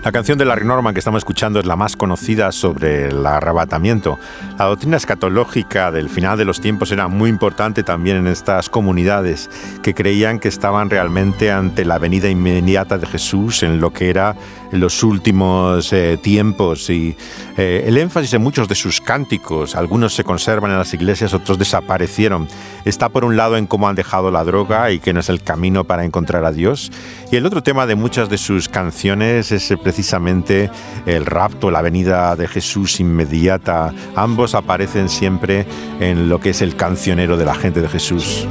La 0.08 0.14
canción 0.14 0.38
de 0.38 0.46
Larry 0.46 0.64
Norman 0.66 0.94
que 0.94 1.00
estamos 1.00 1.18
escuchando 1.18 1.60
es 1.60 1.66
la 1.66 1.76
más 1.76 1.98
conocida 1.98 2.54
sobre 2.54 3.10
el 3.10 3.26
arrebatamiento. 3.26 4.18
La 4.58 4.64
doctrina 4.64 4.96
escatológica 4.96 5.92
del 5.92 6.08
final 6.08 6.38
de 6.38 6.46
los 6.46 6.62
tiempos 6.62 6.94
era 6.94 7.10
muy 7.10 7.30
importante 7.30 7.84
también 7.84 8.16
en 8.16 8.28
estas 8.28 8.70
comunidades 8.70 9.50
que 9.84 9.94
creían 9.94 10.40
que 10.40 10.48
estaban 10.48 10.90
realmente 10.90 11.52
ante 11.52 11.84
la 11.84 12.00
venida 12.00 12.30
inmediata 12.30 12.98
de 12.98 13.06
Jesús 13.06 13.64
en 13.64 13.82
lo 13.82 13.92
que 13.92 14.10
era 14.10 14.38
los 14.72 15.04
últimos 15.04 15.92
eh, 15.94 16.18
tiempos 16.22 16.90
y 16.90 17.16
eh, 17.58 17.84
el 17.88 17.98
énfasis 17.98 18.34
en 18.34 18.42
muchos 18.42 18.68
de 18.68 18.76
sus 18.76 19.02
cánticos, 19.02 19.76
algunos 19.76 20.14
se 20.14 20.24
conservan 20.24 20.72
en 20.72 20.78
las 20.78 20.94
iglesias, 20.94 21.34
otros 21.34 21.58
desaparecieron. 21.58 22.48
Está 22.86 23.10
por 23.10 23.26
un 23.26 23.36
lado 23.38 23.58
en 23.58 23.68
cómo 23.68 23.88
han 23.88 23.96
dejado 23.96 24.32
la 24.32 24.44
droga 24.44 24.92
y 24.92 25.00
que 25.00 25.14
no 25.14 25.20
es 25.20 25.30
el 25.30 25.42
camino 25.42 25.84
para 25.84 26.06
encontrar 26.06 26.46
a 26.46 26.52
Dios. 26.52 26.92
Y 27.32 27.36
el 27.36 27.46
otro 27.46 27.64
tema 27.64 27.86
de 27.86 27.96
muchas 27.96 28.30
de 28.30 28.38
sus 28.38 28.70
canciones 28.70 29.52
es 29.52 29.72
eh, 29.72 29.78
precisamente 29.78 30.70
el 31.06 31.26
rapto, 31.26 31.72
la 31.72 31.82
venida 31.82 32.36
de 32.36 32.48
Jesús 32.48 33.00
inmediata. 33.00 33.94
Ambos 34.16 34.56
aparecen 34.56 35.10
siempre 35.10 35.66
en 36.00 36.30
lo 36.30 36.40
que 36.40 36.52
es 36.52 36.62
el 36.62 36.76
cancionero 36.76 37.38
de 37.38 37.46
la 37.46 37.56
gente 37.56 37.82
de 37.82 37.90
Jesús. 37.90 38.48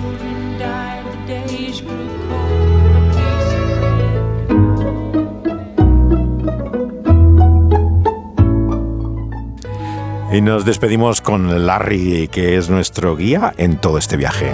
Y 10.37 10.43
nos 10.43 10.67
despedimos 10.67 11.23
con 11.23 11.65
Larry, 11.65 12.29
que 12.29 12.59
es 12.59 12.69
nuestro 12.69 13.17
guía 13.17 13.55
en 13.57 13.79
todo 13.79 13.97
este 13.97 14.19
viaje. 14.19 14.53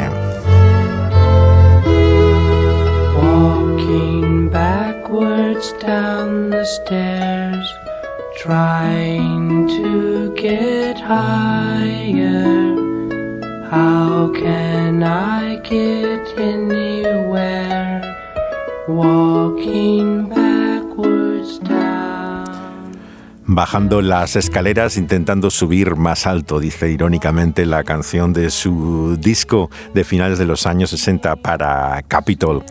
Walking 3.21 4.49
backwards 4.49 5.75
down 5.85 6.51
the 6.51 6.65
stairs, 6.65 7.67
trying 8.41 9.67
to 9.67 10.33
get 10.41 11.01
higher. 11.01 12.45
How 13.69 14.31
can 14.33 15.03
I 15.03 15.57
get 15.69 16.39
anywhere 16.39 18.03
walking 18.87 20.29
backwards 20.29 21.59
down? 21.59 21.92
Bajando 23.55 24.01
las 24.01 24.35
escaleras 24.35 24.97
intentando 24.97 25.51
subir 25.51 25.97
más 25.97 26.27
alto, 26.27 26.59
dice 26.59 26.91
irónicamente 26.91 27.67
la 27.67 27.85
canción 27.85 28.33
de 28.33 28.49
su 28.49 29.19
disco 29.21 29.69
de 29.93 30.05
finales 30.05 30.39
de 30.39 30.47
los 30.47 30.67
años 30.67 30.89
60 30.89 31.37
para 31.37 32.03
Capitol. 32.09 32.65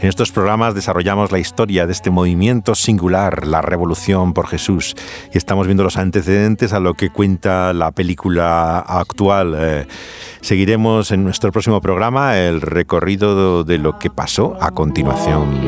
En 0.00 0.08
estos 0.08 0.32
programas 0.32 0.74
desarrollamos 0.74 1.30
la 1.30 1.38
historia 1.38 1.86
de 1.86 1.92
este 1.92 2.10
movimiento 2.10 2.74
singular, 2.74 3.46
la 3.46 3.62
Revolución 3.62 4.34
por 4.34 4.48
Jesús, 4.48 4.96
y 5.32 5.38
estamos 5.38 5.66
viendo 5.66 5.84
los 5.84 5.96
antecedentes 5.96 6.72
a 6.72 6.80
lo 6.80 6.94
que 6.94 7.10
cuenta 7.10 7.72
la 7.72 7.92
película 7.92 8.80
actual. 8.80 9.54
Eh, 9.56 9.86
seguiremos 10.40 11.12
en 11.12 11.22
nuestro 11.22 11.52
próximo 11.52 11.80
programa 11.80 12.38
el 12.38 12.60
recorrido 12.60 13.62
de 13.62 13.78
lo 13.78 14.00
que 14.00 14.10
pasó 14.10 14.58
a 14.60 14.72
continuación. 14.72 15.60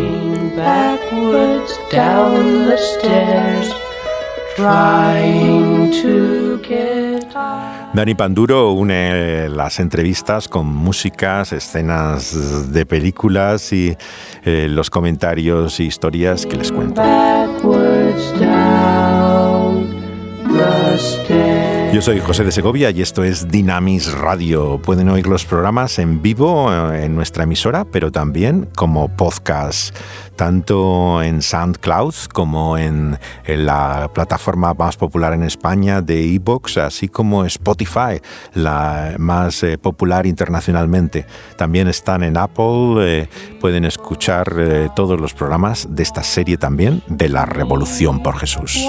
Dani 7.93 8.15
Panduro 8.15 8.73
une 8.73 9.49
las 9.51 9.81
entrevistas 9.81 10.49
con 10.49 10.67
músicas, 10.67 11.53
escenas 11.53 12.73
de 12.73 12.87
películas 12.87 13.73
y 13.73 13.97
eh, 14.45 14.67
los 14.69 14.89
comentarios 14.89 15.79
y 15.81 15.85
historias 15.85 16.47
que 16.47 16.57
les 16.57 16.73
cuento. 16.73 17.03
Yo 21.97 22.03
soy 22.03 22.21
José 22.21 22.45
de 22.45 22.53
Segovia 22.53 22.91
y 22.91 23.01
esto 23.01 23.25
es 23.25 23.49
Dinamis 23.49 24.13
Radio. 24.13 24.79
Pueden 24.83 25.09
oír 25.09 25.27
los 25.27 25.47
programas 25.47 25.99
en 25.99 26.21
vivo 26.21 26.71
eh, 26.71 27.07
en 27.07 27.15
nuestra 27.15 27.45
emisora, 27.45 27.87
pero 27.87 28.13
también 28.13 28.69
como 28.77 29.09
podcast 29.09 29.97
tanto 30.37 31.23
en 31.23 31.41
SoundCloud 31.41 32.15
como 32.35 32.77
en, 32.77 33.19
la 33.47 34.11
plataforma 34.13 34.75
más 34.75 34.99
popular 34.99 35.33
en 35.33 35.43
España 35.43 36.03
de 36.03 36.35
Evox, 36.35 36.77
así 36.77 37.09
como 37.09 37.47
Spotify, 37.47 38.21
la 38.53 39.15
más 39.17 39.63
eh, 39.63 39.79
popular 39.79 40.27
internacionalmente. 40.27 41.25
También 41.57 41.89
están 41.89 42.23
en 42.23 42.37
Apple, 42.37 42.97
eh, 42.99 43.29
pueden 43.59 43.87
escuchar 43.87 44.55
todos 44.95 45.19
los 45.19 45.33
programas 45.33 45.89
de 45.89 46.03
esta 46.03 46.23
serie 46.23 46.59
también 46.59 47.03
de 47.07 47.31
la 47.31 47.47
Revolución 47.47 48.23
por 48.23 48.37
Jesús. 48.37 48.87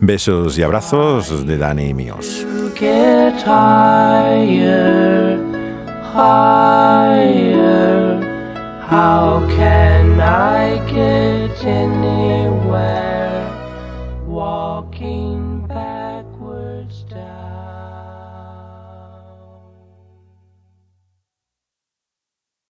Besos 0.00 0.58
y 0.58 0.62
abrazos 0.62 1.46
de 1.46 1.58
Dani 1.58 1.88
y 1.88 1.94
míos. 1.94 2.46
get 2.78 3.42
higher, 3.42 5.36
higher. 6.14 7.58
How 8.88 9.44
can 9.48 10.20
I 10.20 10.78
get 10.86 11.64
anywhere? 11.64 13.17